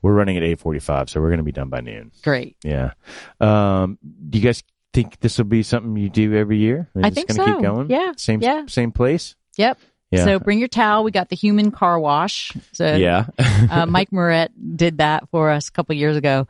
we're 0.00 0.14
running 0.14 0.36
at 0.36 0.42
845. 0.42 1.10
So 1.10 1.20
we're 1.20 1.28
going 1.28 1.38
to 1.38 1.44
be 1.44 1.52
done 1.52 1.68
by 1.68 1.80
noon. 1.80 2.12
Great. 2.22 2.56
Yeah. 2.64 2.92
Um, 3.40 3.98
do 4.28 4.38
you 4.38 4.44
guys 4.44 4.62
think 4.94 5.20
this 5.20 5.36
will 5.36 5.44
be 5.44 5.62
something 5.62 5.96
you 5.96 6.08
do 6.08 6.34
every 6.34 6.58
year? 6.58 6.88
I 7.00 7.10
think 7.10 7.30
so. 7.30 7.44
Keep 7.44 7.62
going. 7.62 7.90
Yeah. 7.90 8.12
Same. 8.16 8.40
Yeah. 8.40 8.64
Same 8.68 8.92
place. 8.92 9.34
Yep. 9.58 9.78
Yeah. 10.12 10.24
So 10.24 10.38
bring 10.38 10.60
your 10.60 10.68
towel. 10.68 11.04
We 11.04 11.10
got 11.10 11.28
the 11.28 11.36
human 11.36 11.72
car 11.72 11.98
wash. 11.98 12.52
So 12.72 12.94
yeah. 12.94 13.26
uh, 13.38 13.86
Mike 13.86 14.12
Moret 14.12 14.52
did 14.76 14.98
that 14.98 15.28
for 15.30 15.50
us 15.50 15.68
a 15.68 15.72
couple 15.72 15.94
years 15.96 16.16
ago. 16.16 16.46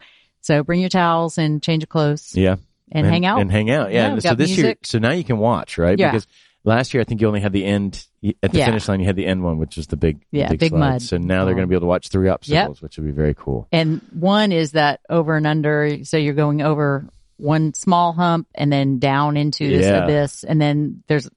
So 0.47 0.63
bring 0.63 0.79
your 0.79 0.89
towels 0.89 1.39
and 1.39 1.61
change 1.61 1.83
of 1.83 1.89
clothes 1.89 2.33
yeah. 2.37 2.55
and, 2.93 3.05
hang 3.05 3.27
out. 3.27 3.41
And 3.41 3.51
hang 3.51 3.69
out. 3.69 3.91
Yeah. 3.93 4.15
Yeah, 4.15 4.19
so 4.21 4.35
this 4.37 4.57
year, 4.57 4.77
so 4.85 5.01
now 5.01 5.11
you 5.11 5.25
can 5.25 5.39
watch, 5.39 5.77
right? 5.77 5.99
Yeah. 5.99 6.13
Because 6.13 6.29
last 6.63 6.95
year 6.95 7.01
I 7.01 7.05
think 7.05 7.21
you 7.21 7.27
only 7.27 7.41
had 7.41 7.53
the 7.53 7.65
end 7.65 8.07
at 8.45 8.53
the 8.53 8.59
Yeah. 8.59 8.67
finish 8.67 8.87
line. 8.89 9.01
You 9.01 9.07
had 9.07 9.17
the 9.17 9.27
end 9.27 9.43
one, 9.43 9.59
which 9.59 9.77
is 9.77 9.89
the 9.89 9.97
big, 9.97 10.25
Yeah, 10.31 10.51
big 10.51 10.69
slide. 10.71 10.79
mud. 10.79 11.03
So 11.03 11.17
now 11.19 11.45
they're 11.45 11.55
going 11.55 11.67
to 11.67 11.69
be 11.69 11.75
able 11.75 11.87
to 11.87 11.89
watch 11.89 12.09
three 12.09 12.29
obstacles, 12.29 12.81
which 12.81 12.97
would 12.97 13.07
be 13.07 13.11
very 13.13 13.35
cool. 13.35 13.67
and 13.73 14.01
one 14.13 14.53
is 14.53 14.73
that 14.73 15.01
over 15.11 15.37
and 15.37 15.49
under. 15.49 16.05
So 16.05 16.17
you're 16.17 16.35
going 16.35 16.63
over 16.63 17.09
one 17.39 17.75
small 17.75 18.13
hump 18.13 18.47
and 18.55 18.73
then 18.73 19.01
down 19.01 19.37
into 19.37 19.69
this 19.69 19.85
Yeah. 19.85 20.05
abyss. 20.05 20.45
And 20.45 20.61
then 20.61 21.03
there's 21.09 21.29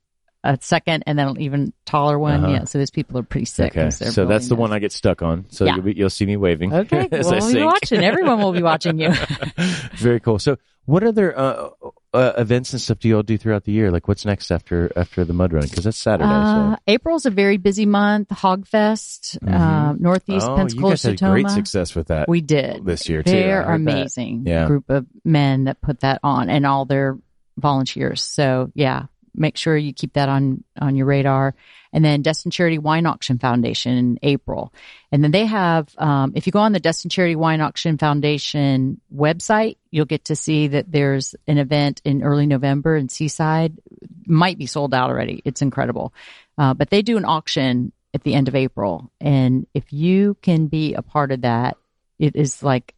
a 0.43 0.57
second 0.61 1.03
and 1.05 1.19
then 1.19 1.27
an 1.27 1.41
even 1.41 1.73
taller 1.85 2.17
one. 2.17 2.43
Uh-huh. 2.45 2.53
Yeah. 2.53 2.63
So 2.63 2.77
those 2.77 2.91
people 2.91 3.17
are 3.19 3.23
pretty 3.23 3.45
sick. 3.45 3.73
Okay. 3.73 3.83
'cause 3.83 3.99
they're 3.99 4.11
So 4.11 4.25
that's 4.25 4.47
the 4.47 4.55
rolling 4.55 4.69
one 4.71 4.77
I 4.77 4.79
get 4.79 4.91
stuck 4.93 5.21
on. 5.21 5.45
So 5.49 5.65
Yeah. 5.65 5.75
you'll, 5.75 5.83
be, 5.83 5.93
you'll 5.97 6.09
see 6.09 6.25
me 6.25 6.37
waving. 6.37 6.73
Okay, 6.73 7.07
as 7.11 7.29
we'll 7.29 7.53
be 7.53 7.61
watching. 7.63 8.03
Everyone 8.03 8.39
will 8.39 8.53
be 8.53 8.63
watching 8.63 8.99
you. 8.99 9.11
Very 9.95 10.19
cool. 10.21 10.39
So, 10.39 10.57
what 10.85 11.03
other 11.03 11.37
uh, 11.37 11.69
uh, 12.13 12.33
events 12.37 12.71
and 12.73 12.81
stuff 12.81 12.97
do 12.99 13.09
you 13.09 13.17
all 13.17 13.21
do 13.21 13.37
throughout 13.37 13.63
the 13.65 13.71
year? 13.71 13.91
Like, 13.91 14.07
what's 14.07 14.25
next 14.25 14.49
after 14.49 14.91
after 14.95 15.23
the 15.23 15.33
mud 15.33 15.53
run? 15.53 15.63
Because 15.63 15.83
that's 15.83 15.97
Saturday. 15.97 16.29
Uh, 16.29 16.75
so. 16.75 16.81
April's 16.87 17.25
a 17.27 17.29
very 17.29 17.57
busy 17.57 17.85
month. 17.85 18.29
Hogfest, 18.29 19.37
uh, 19.47 19.93
Northeast 19.99 20.47
Oh, 20.47 20.51
you 20.53 20.57
Pensacola, 20.57 20.91
guys 20.93 21.03
had 21.03 21.17
Sertoma. 21.17 21.31
great 21.31 21.49
success 21.51 21.93
with 21.95 22.07
that. 22.07 22.27
We 22.27 22.41
did 22.41 22.85
this 22.85 23.07
year, 23.07 23.21
too. 23.23 23.29
They're 23.31 23.61
heard 23.61 23.85
that. 23.85 23.91
amazing. 23.91 24.43
Yeah. 24.47 24.65
group 24.67 24.89
of 24.89 25.05
men 25.23 25.65
that 25.65 25.79
put 25.81 25.99
that 25.99 26.21
on, 26.23 26.49
and 26.49 26.65
all 26.65 26.85
their 26.85 27.19
volunteers. 27.57 28.23
So 28.23 28.71
yeah, 28.73 29.05
make 29.33 29.57
sure 29.57 29.75
you 29.75 29.93
keep 29.93 30.13
that 30.13 30.29
on 30.29 30.63
on 30.79 30.95
your 30.95 31.05
radar. 31.05 31.55
And 31.91 32.05
then 32.05 32.21
Destin 32.21 32.51
Charity 32.51 32.77
Wine 32.77 33.05
Auction 33.05 33.39
Foundation 33.39 33.97
in 33.97 34.19
April, 34.21 34.73
and 35.11 35.23
then 35.23 35.31
they 35.31 35.45
have. 35.45 35.89
Um, 35.97 36.33
if 36.35 36.45
you 36.45 36.51
go 36.51 36.59
on 36.59 36.71
the 36.71 36.79
Destin 36.79 37.09
Charity 37.09 37.35
Wine 37.35 37.61
Auction 37.61 37.97
Foundation 37.97 39.01
website, 39.13 39.77
you'll 39.89 40.05
get 40.05 40.25
to 40.25 40.35
see 40.35 40.67
that 40.67 40.91
there's 40.91 41.35
an 41.47 41.57
event 41.57 42.01
in 42.05 42.21
early 42.21 42.45
November 42.45 42.95
in 42.95 43.09
Seaside. 43.09 43.79
Might 44.27 44.57
be 44.57 44.67
sold 44.67 44.93
out 44.93 45.09
already. 45.09 45.41
It's 45.45 45.61
incredible, 45.61 46.13
uh, 46.57 46.75
but 46.75 46.89
they 46.89 47.01
do 47.01 47.17
an 47.17 47.25
auction 47.25 47.91
at 48.13 48.23
the 48.23 48.33
end 48.35 48.47
of 48.47 48.55
April, 48.55 49.11
and 49.19 49.65
if 49.73 49.91
you 49.91 50.37
can 50.41 50.67
be 50.67 50.93
a 50.93 51.01
part 51.01 51.31
of 51.31 51.41
that, 51.41 51.77
it 52.19 52.35
is 52.35 52.61
like 52.61 52.93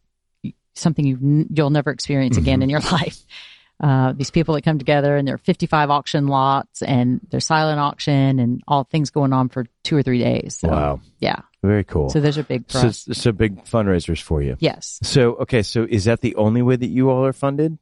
something 0.74 1.06
you've, 1.06 1.46
you'll 1.50 1.70
never 1.70 1.90
experience 1.90 2.36
again 2.36 2.60
Mm-hmm. 2.60 2.62
in 2.62 2.70
your 2.70 2.80
life. 2.92 3.18
Uh, 3.82 4.12
these 4.12 4.30
people 4.30 4.54
that 4.54 4.62
come 4.62 4.78
together 4.78 5.16
and 5.16 5.26
there 5.26 5.34
are 5.34 5.38
55 5.38 5.90
auction 5.90 6.28
lots 6.28 6.82
and 6.82 7.20
there's 7.30 7.44
silent 7.44 7.80
auction 7.80 8.38
and 8.38 8.62
all 8.68 8.84
things 8.84 9.10
going 9.10 9.32
on 9.32 9.48
for 9.48 9.66
two 9.82 9.96
or 9.96 10.02
three 10.04 10.20
days. 10.20 10.56
So, 10.60 10.68
Wow. 10.68 11.00
Yeah. 11.18 11.40
Very 11.62 11.84
cool. 11.84 12.08
So 12.08 12.20
those 12.20 12.38
are 12.38 12.44
big 12.44 12.64
so, 12.68 12.90
so 12.90 13.32
big 13.32 13.64
fundraisers 13.64 14.20
for 14.22 14.40
you. 14.42 14.56
Yes. 14.60 15.00
So, 15.02 15.34
okay. 15.34 15.62
So, 15.62 15.86
is 15.88 16.04
that 16.04 16.20
the 16.20 16.34
only 16.36 16.62
way 16.62 16.76
that 16.76 16.86
you 16.86 17.10
all 17.10 17.24
are 17.24 17.32
funded? 17.32 17.78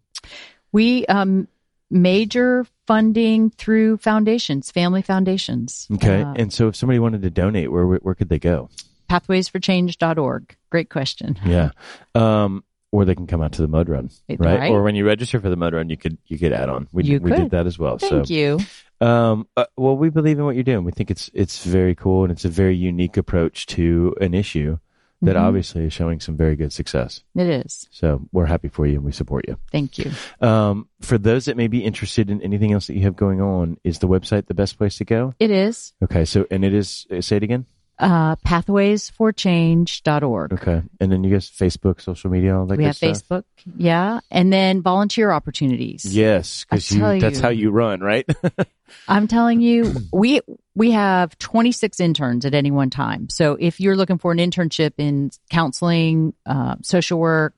We, 0.72 1.06
um, 1.06 1.48
major 1.90 2.66
funding 2.86 3.50
through 3.50 3.96
foundations, 3.98 4.70
family 4.70 5.02
foundations. 5.02 5.86
Okay. 5.94 6.22
Uh, 6.22 6.34
and 6.36 6.52
so, 6.52 6.68
if 6.68 6.76
somebody 6.76 6.98
wanted 6.98 7.22
to 7.22 7.30
donate, 7.30 7.72
where 7.72 7.86
where, 7.86 7.98
where 7.98 8.14
could 8.14 8.28
they 8.28 8.38
go? 8.38 8.68
pathwaysforchange.org. 9.10 10.56
Great 10.70 10.88
question. 10.88 11.36
Yeah. 11.44 11.70
Um, 12.14 12.62
or 12.92 13.04
they 13.04 13.14
can 13.14 13.26
come 13.26 13.40
out 13.42 13.52
to 13.52 13.62
the 13.62 13.68
mud 13.68 13.88
run, 13.88 14.10
Right. 14.28 14.40
right? 14.40 14.70
Or 14.70 14.82
when 14.82 14.94
you 14.94 15.06
register 15.06 15.40
for 15.40 15.48
the 15.48 15.56
mud 15.56 15.74
run, 15.74 15.88
you 15.90 15.96
could 15.96 16.18
you 16.26 16.38
could 16.38 16.52
add 16.52 16.68
on. 16.68 16.88
We 16.92 17.04
You 17.04 17.20
we 17.20 17.30
did 17.32 17.50
that 17.50 17.66
as 17.66 17.78
well. 17.78 17.98
Thank 17.98 18.26
so, 18.26 18.34
you. 18.34 18.58
Um, 19.00 19.46
uh, 19.56 19.64
well, 19.76 19.96
we 19.96 20.10
believe 20.10 20.38
in 20.38 20.44
what 20.44 20.54
you're 20.56 20.64
doing. 20.64 20.84
We 20.84 20.92
think 20.92 21.10
it's 21.10 21.30
it's 21.32 21.64
very 21.64 21.94
cool 21.94 22.24
and 22.24 22.32
it's 22.32 22.44
a 22.44 22.48
very 22.50 22.76
unique 22.76 23.16
approach 23.16 23.66
to 23.66 24.14
an 24.20 24.34
issue 24.34 24.78
that 25.22 25.36
Mhm. 25.36 25.40
obviously 25.40 25.84
is 25.84 25.92
showing 25.92 26.18
some 26.18 26.34
very 26.36 26.56
good 26.56 26.72
success. 26.72 27.22
It 27.36 27.46
is. 27.46 27.86
So 27.90 28.22
we're 28.32 28.46
happy 28.46 28.68
for 28.68 28.86
you 28.86 28.94
and 28.96 29.04
we 29.04 29.12
support 29.12 29.46
you. 29.46 29.56
Thank 29.70 29.98
you. 29.98 30.10
Um, 30.40 30.88
for 31.02 31.18
those 31.18 31.44
that 31.44 31.56
may 31.58 31.68
be 31.68 31.84
interested 31.84 32.30
in 32.30 32.40
anything 32.42 32.72
else 32.72 32.86
that 32.86 32.94
you 32.94 33.02
have 33.02 33.16
going 33.16 33.40
on, 33.40 33.76
is 33.84 33.98
the 33.98 34.08
website 34.08 34.46
the 34.46 34.54
best 34.54 34.78
place 34.78 34.96
to 34.96 35.04
go? 35.04 35.34
It 35.38 35.50
is. 35.50 35.92
Okay, 36.02 36.24
so 36.24 36.46
and 36.50 36.64
it 36.64 36.72
is. 36.74 37.06
Say 37.20 37.36
it 37.36 37.42
again. 37.42 37.66
Uh, 38.00 38.36
pathwaysforchange.org. 38.36 40.52
Okay, 40.54 40.82
and 41.00 41.12
then 41.12 41.22
you 41.22 41.30
guys 41.30 41.50
Facebook, 41.50 42.00
social 42.00 42.30
media, 42.30 42.58
all 42.58 42.64
that. 42.64 42.78
we 42.78 42.84
have 42.84 42.96
stuff? 42.96 43.28
Facebook, 43.28 43.44
yeah, 43.76 44.20
and 44.30 44.50
then 44.50 44.80
volunteer 44.80 45.30
opportunities. 45.30 46.06
Yes, 46.06 46.64
because 46.64 46.90
you, 46.90 47.20
that's 47.20 47.36
you. 47.36 47.42
how 47.42 47.50
you 47.50 47.70
run, 47.70 48.00
right? 48.00 48.26
I'm 49.08 49.28
telling 49.28 49.60
you, 49.60 49.94
we 50.12 50.40
we 50.74 50.92
have 50.92 51.36
26 51.38 52.00
interns 52.00 52.46
at 52.46 52.54
any 52.54 52.70
one 52.70 52.90
time. 52.90 53.28
So 53.28 53.56
if 53.60 53.80
you're 53.80 53.96
looking 53.96 54.18
for 54.18 54.32
an 54.32 54.38
internship 54.38 54.92
in 54.96 55.30
counseling, 55.50 56.32
uh, 56.46 56.76
social 56.82 57.18
work, 57.18 57.54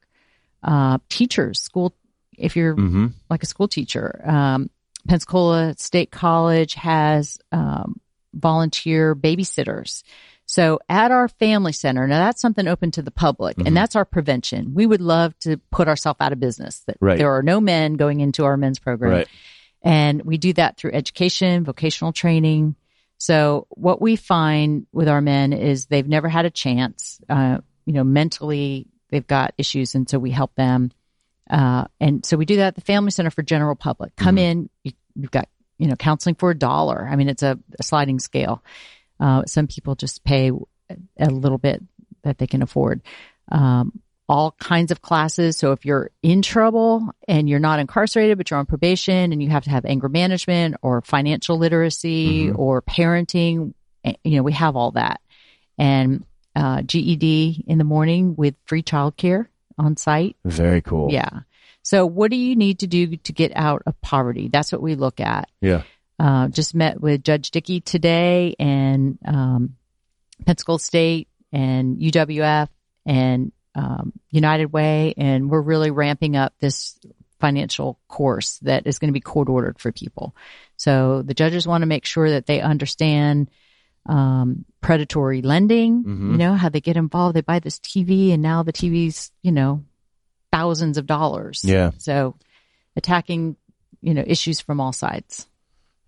uh, 0.63 0.99
teachers, 1.09 1.61
school, 1.61 1.95
if 2.37 2.57
you're 2.57 2.75
mm-hmm. 2.75 3.09
like 3.31 3.43
a 3.43 3.47
school 3.47 3.69
teacher, 3.69 4.23
um, 4.25 4.71
Pensacola 5.09 5.75
State 5.79 6.11
College 6.11 6.75
has 6.75 7.39
um, 7.51 8.01
volunteer 8.35 9.15
babysitters. 9.15 10.03
So 10.47 10.81
at 10.89 11.11
our 11.11 11.29
family 11.29 11.73
center, 11.73 12.07
now 12.07 12.19
that's 12.19 12.41
something 12.41 12.67
open 12.69 12.91
to 12.93 13.03
the 13.03 13.11
public, 13.11 13.57
Mhm. 13.57 13.69
and 13.69 13.77
that's 13.77 13.97
our 13.97 14.05
prevention. 14.05 14.75
We 14.75 14.87
would 14.87 15.01
love 15.01 15.39
to 15.41 15.57
put 15.71 15.89
ourselves 15.89 16.19
out 16.21 16.33
of 16.33 16.41
business. 16.41 16.81
That 16.87 16.97
Right. 17.01 17.17
there 17.19 17.33
are 17.37 17.43
no 17.43 17.61
men 17.61 17.95
going 17.95 18.21
into 18.21 18.45
our 18.45 18.57
men's 18.57 18.79
program. 18.79 19.13
Right. 19.13 19.29
And 19.83 20.23
we 20.23 20.39
do 20.39 20.53
that 20.55 20.77
through 20.77 20.93
education, 20.93 21.65
vocational 21.65 22.13
training. 22.13 22.77
So 23.19 23.67
what 23.71 24.03
we 24.03 24.17
find 24.17 24.87
with 24.93 25.09
our 25.09 25.21
men 25.21 25.53
is 25.53 25.87
they've 25.87 26.09
never 26.09 26.29
had 26.29 26.45
a 26.45 26.51
chance. 26.51 27.21
Uh, 27.29 27.59
you 27.87 27.93
know, 27.93 28.05
mentally 28.05 28.89
they've 29.11 29.27
got 29.27 29.55
issues, 29.59 29.95
and 29.95 30.09
so 30.09 30.19
we 30.19 30.31
help 30.31 30.55
them. 30.55 30.91
Uh, 31.49 31.85
and 32.01 32.25
so 32.25 32.37
we 32.37 32.45
do 32.45 32.57
that 32.57 32.69
at 32.69 32.75
the 32.75 32.81
Family 32.81 33.11
Center 33.11 33.31
for 33.31 33.43
general 33.43 33.75
public. 33.75 34.15
Come 34.17 34.39
in, 34.39 34.71
you, 34.85 34.93
you've 35.15 35.31
got 35.31 35.49
you 35.83 35.89
know 35.89 35.97
counseling 35.97 36.37
for 36.37 36.51
a 36.51 36.59
dollar. 36.59 37.09
I 37.11 37.17
mean, 37.17 37.29
it's 37.29 37.43
a, 37.43 37.59
a 37.81 37.83
sliding 37.83 38.21
scale. 38.21 38.63
Uh, 39.19 39.43
some 39.47 39.67
people 39.67 39.95
just 39.97 40.23
pay 40.25 40.51
a 41.19 41.31
little 41.31 41.59
bit 41.59 41.83
that 42.23 42.39
they 42.39 42.47
can 42.47 42.63
afford. 42.63 43.03
Um, 43.51 44.01
all 44.29 44.53
kinds 44.61 44.91
of 44.93 45.03
classes. 45.03 45.57
So 45.59 45.73
if 45.73 45.85
you're 45.85 46.11
in 46.23 46.41
trouble 46.43 47.11
and 47.29 47.49
you're 47.49 47.59
not 47.59 47.81
incarcerated, 47.81 48.39
but 48.39 48.51
you're 48.51 48.61
on 48.61 48.67
probation 48.67 49.33
and 49.33 49.43
you 49.43 49.51
have 49.51 49.65
to 49.65 49.71
have 49.71 49.85
anger 49.85 50.09
management 50.09 50.77
or 50.81 51.03
financial 51.03 51.59
literacy 51.59 52.47
Mhm. 52.47 52.59
or 52.59 52.81
parenting, 52.81 53.75
eh, 54.05 54.15
you 54.25 54.37
know, 54.37 54.43
we 54.43 54.53
have 54.53 54.77
all 54.77 54.93
that. 54.93 55.21
And 55.77 56.25
uh, 56.55 56.83
GED 56.83 57.65
in 57.67 57.79
the 57.79 57.85
morning 57.85 58.35
with 58.37 58.55
free 58.67 58.83
childcare 58.83 59.49
on 59.77 59.97
site. 59.97 60.37
Very 60.45 60.81
cool. 60.81 61.11
Yeah. 61.13 61.41
So 61.83 62.07
what 62.07 62.31
do 62.31 62.37
you 62.37 62.57
need 62.57 62.81
to 62.81 62.87
do 62.87 63.17
to 63.17 63.33
get 63.33 63.53
out 63.55 63.83
of 63.87 64.01
poverty? 64.01 64.49
That's 64.49 64.73
what 64.73 64.83
we 64.83 64.95
look 64.95 65.21
at. 65.21 65.49
Yeah. 65.61 65.83
Uh, 66.19 66.49
just 66.49 66.75
met 66.75 67.01
with 67.01 67.25
Judge 67.25 67.51
Dickey 67.51 67.81
today 67.81 68.55
and 68.59 69.19
um, 69.27 69.77
Pensacola 70.47 70.79
State 70.79 71.29
and 71.53 71.99
UWF 71.99 72.69
and 73.05 73.53
um, 73.75 74.13
United 74.31 74.67
Way, 74.67 75.15
and 75.17 75.51
we're 75.51 75.61
really 75.61 75.91
ramping 75.91 76.37
up 76.37 76.55
this 76.61 76.99
financial 77.41 77.99
course 78.07 78.59
that 78.59 78.87
is 78.87 78.99
going 78.99 79.09
to 79.09 79.13
be 79.13 79.21
court 79.21 79.49
ordered 79.49 79.81
for 79.81 79.91
people. 79.91 80.37
So 80.77 81.23
the 81.23 81.35
judges 81.35 81.67
want 81.67 81.83
to 81.83 81.87
make 81.87 82.05
sure 82.05 82.31
that 82.31 82.47
they 82.47 82.61
understand 82.61 83.51
um, 84.07 84.65
predatory 84.81 85.43
lending. 85.43 86.05
Mhm. 86.05 86.33
You 86.33 86.39
know 86.39 86.55
how 86.55 86.69
they 86.69 86.81
get 86.81 86.97
involved. 86.97 87.35
They 87.35 87.41
buy 87.41 87.59
this 87.59 87.79
TV, 87.79 88.33
and 88.33 88.43
now 88.43 88.63
the 88.63 88.73
TV's 88.73 89.33
you 89.43 89.53
know 89.53 89.85
thousands 90.53 90.99
of 90.99 91.07
dollars. 91.07 91.63
Yeah. 91.65 91.91
So 91.99 92.37
attacking 92.97 93.57
you 94.01 94.15
know 94.15 94.25
issues 94.27 94.61
from 94.61 94.81
all 94.81 94.93
sides. 94.93 95.49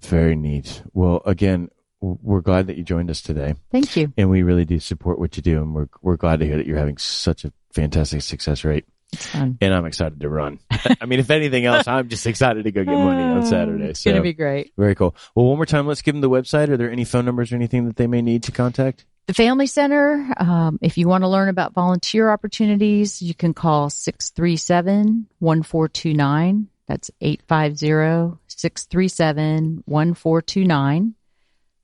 Very 0.02 0.37
neat. 0.37 0.83
Well, 0.92 1.22
again, 1.24 1.70
we're 2.00 2.42
glad 2.42 2.66
that 2.66 2.76
you 2.76 2.83
joined 2.85 3.09
us 3.11 3.22
today, 3.22 3.54
Thank 3.72 3.96
you. 3.96 4.12
and 4.18 4.28
we 4.28 4.42
really 4.42 4.66
do 4.66 4.78
support 4.78 5.18
what 5.18 5.37
you 5.37 5.42
do, 5.42 5.62
and 5.62 5.74
we're 5.74 5.88
we're 6.02 6.16
glad 6.16 6.40
to 6.40 6.46
hear 6.46 6.59
that 6.59 6.66
you're 6.66 6.78
having 6.78 6.98
such 6.98 7.44
a 7.44 7.52
fantastic 7.72 8.22
success 8.22 8.64
rate. 8.64 8.85
It's 9.12 9.26
fun. 9.26 9.59
And 9.61 9.72
I'm 9.72 9.87
excited 9.87 10.20
to 10.20 10.28
run. 10.28 10.59
I 11.00 11.07
mean, 11.07 11.20
if 11.20 11.30
anything 11.30 11.66
else, 11.66 11.87
I'm 11.87 12.09
just 12.09 12.26
excited 12.26 12.64
to 12.64 12.72
go 12.72 12.83
get 12.85 12.90
money 12.92 13.22
on 13.22 13.38
ah, 13.42 13.42
Saturday. 13.42 13.85
So 13.85 13.90
It's 13.90 14.04
going 14.04 14.16
to 14.16 14.22
be 14.22 14.33
great. 14.33 14.72
very 14.76 14.96
cool. 14.96 15.14
Well, 15.37 15.46
one 15.46 15.57
more 15.57 15.66
time, 15.66 15.87
let's 15.87 16.02
give 16.02 16.14
them 16.14 16.20
the 16.20 16.28
website. 16.30 16.68
Are 16.68 16.76
there 16.76 16.90
any 16.90 17.04
phone 17.04 17.24
numbers 17.24 17.52
or 17.52 17.54
anything 17.54 17.87
that 17.87 17.94
they 17.96 18.09
may 18.09 18.22
need 18.22 18.42
to 18.44 18.52
contact? 18.52 19.04
The 19.26 19.34
Family 19.34 19.66
Center, 19.66 20.34
um, 20.37 20.78
if 20.82 20.98
you 20.98 21.08
want 21.08 21.24
to 21.24 21.28
learn 21.28 21.48
about 21.48 21.72
volunteer 21.72 22.30
opportunities, 22.30 23.22
you 23.22 23.34
can 23.34 23.54
call 23.54 23.88
637 23.88 25.28
1429. 25.38 26.68
That's 26.87 27.10
850 27.22 28.38
637 28.48 29.82
1429. 29.87 31.14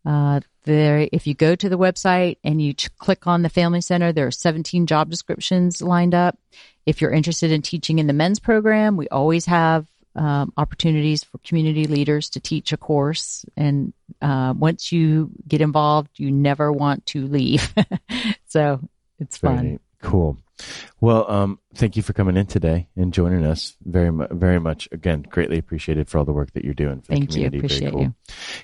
Uh, 0.05 0.40
there, 0.64 1.09
if 1.12 1.26
you 1.26 1.33
go 1.33 1.55
to 1.55 1.68
the 1.70 1.79
website 1.79 2.37
and 2.44 2.61
you 2.61 2.74
ch- 2.74 2.94
click 2.98 3.26
on 3.26 3.40
the 3.40 3.48
Family 3.48 3.81
Center, 3.81 4.12
there 4.12 4.26
are 4.26 4.31
17 4.31 4.87
job 4.87 5.09
descriptions 5.09 5.81
lined 5.81 6.14
up. 6.14 6.38
If 6.85 7.00
you're 7.00 7.11
interested 7.11 7.50
in 7.53 7.62
teaching 7.62 7.98
in 7.98 8.07
the 8.07 8.12
men's 8.12 8.38
program, 8.38 8.98
we 8.98 9.09
always 9.09 9.46
have 9.46 9.87
um, 10.14 10.53
opportunities 10.57 11.25
for 11.25 11.38
community 11.38 11.87
leaders 11.87 12.31
to 12.31 12.40
teach 12.40 12.73
a 12.73 12.77
course. 12.77 13.44
And 13.57 13.92
uh, 14.20 14.55
once 14.57 14.92
you 14.92 15.31
get 15.46 15.61
involved, 15.61 16.11
you 16.16 16.31
never 16.31 16.73
want 16.73 17.07
to 17.07 17.27
leave. 17.27 17.73
so 18.46 18.81
it's 19.18 19.38
Very 19.38 19.57
fun. 19.57 19.66
neat. 19.66 19.81
Cool. 20.03 20.37
Well, 21.01 21.31
um, 21.31 21.59
thank 21.75 21.96
you 21.96 22.03
for 22.03 22.12
coming 22.12 22.37
in 22.37 22.46
today 22.46 22.88
and 22.96 23.12
joining 23.12 23.44
us. 23.44 23.77
Very, 23.85 24.11
mu- 24.12 24.27
very 24.31 24.59
much. 24.61 24.88
Again, 24.92 25.23
greatly 25.23 25.59
appreciated 25.59 26.09
for 26.09 26.18
all 26.18 26.25
the 26.25 26.33
work 26.33 26.53
that 26.53 26.64
you're 26.64 26.75
doing 26.75 27.01
for 27.01 27.07
Thank 27.14 27.31
the 27.31 27.40
you. 27.40 27.51
community. 27.51 27.59
Appreciate 27.59 27.92
Very 27.92 28.05
you. 28.05 28.14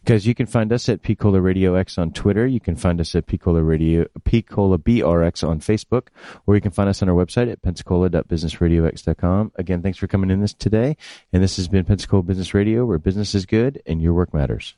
Guys, 0.04 0.26
you 0.26 0.34
can 0.34 0.46
find 0.46 0.72
us 0.72 0.88
at 0.88 1.02
Pcola 1.02 1.42
Radio 1.42 1.74
X 1.74 1.96
on 1.98 2.12
Twitter. 2.12 2.46
You 2.46 2.60
can 2.60 2.76
find 2.76 3.00
us 3.00 3.14
at 3.14 3.26
Pcola 3.26 3.66
Radio, 3.66 4.04
Pcola 4.24 4.76
BRX 4.78 5.46
on 5.46 5.60
Facebook, 5.60 6.08
or 6.46 6.54
you 6.54 6.60
can 6.60 6.70
find 6.72 6.88
us 6.88 7.02
on 7.02 7.08
our 7.08 7.14
website 7.14 7.50
at 7.50 7.62
pensacola.businessradiox.com. 7.62 9.52
Again, 9.56 9.82
thanks 9.82 9.98
for 9.98 10.06
coming 10.06 10.30
in 10.30 10.40
this 10.40 10.54
today. 10.54 10.96
And 11.32 11.42
this 11.42 11.56
has 11.56 11.68
been 11.68 11.84
Pensacola 11.84 12.22
Business 12.22 12.54
Radio, 12.54 12.84
where 12.84 12.98
business 12.98 13.34
is 13.34 13.46
good 13.46 13.82
and 13.86 14.02
your 14.02 14.14
work 14.14 14.34
matters. 14.34 14.74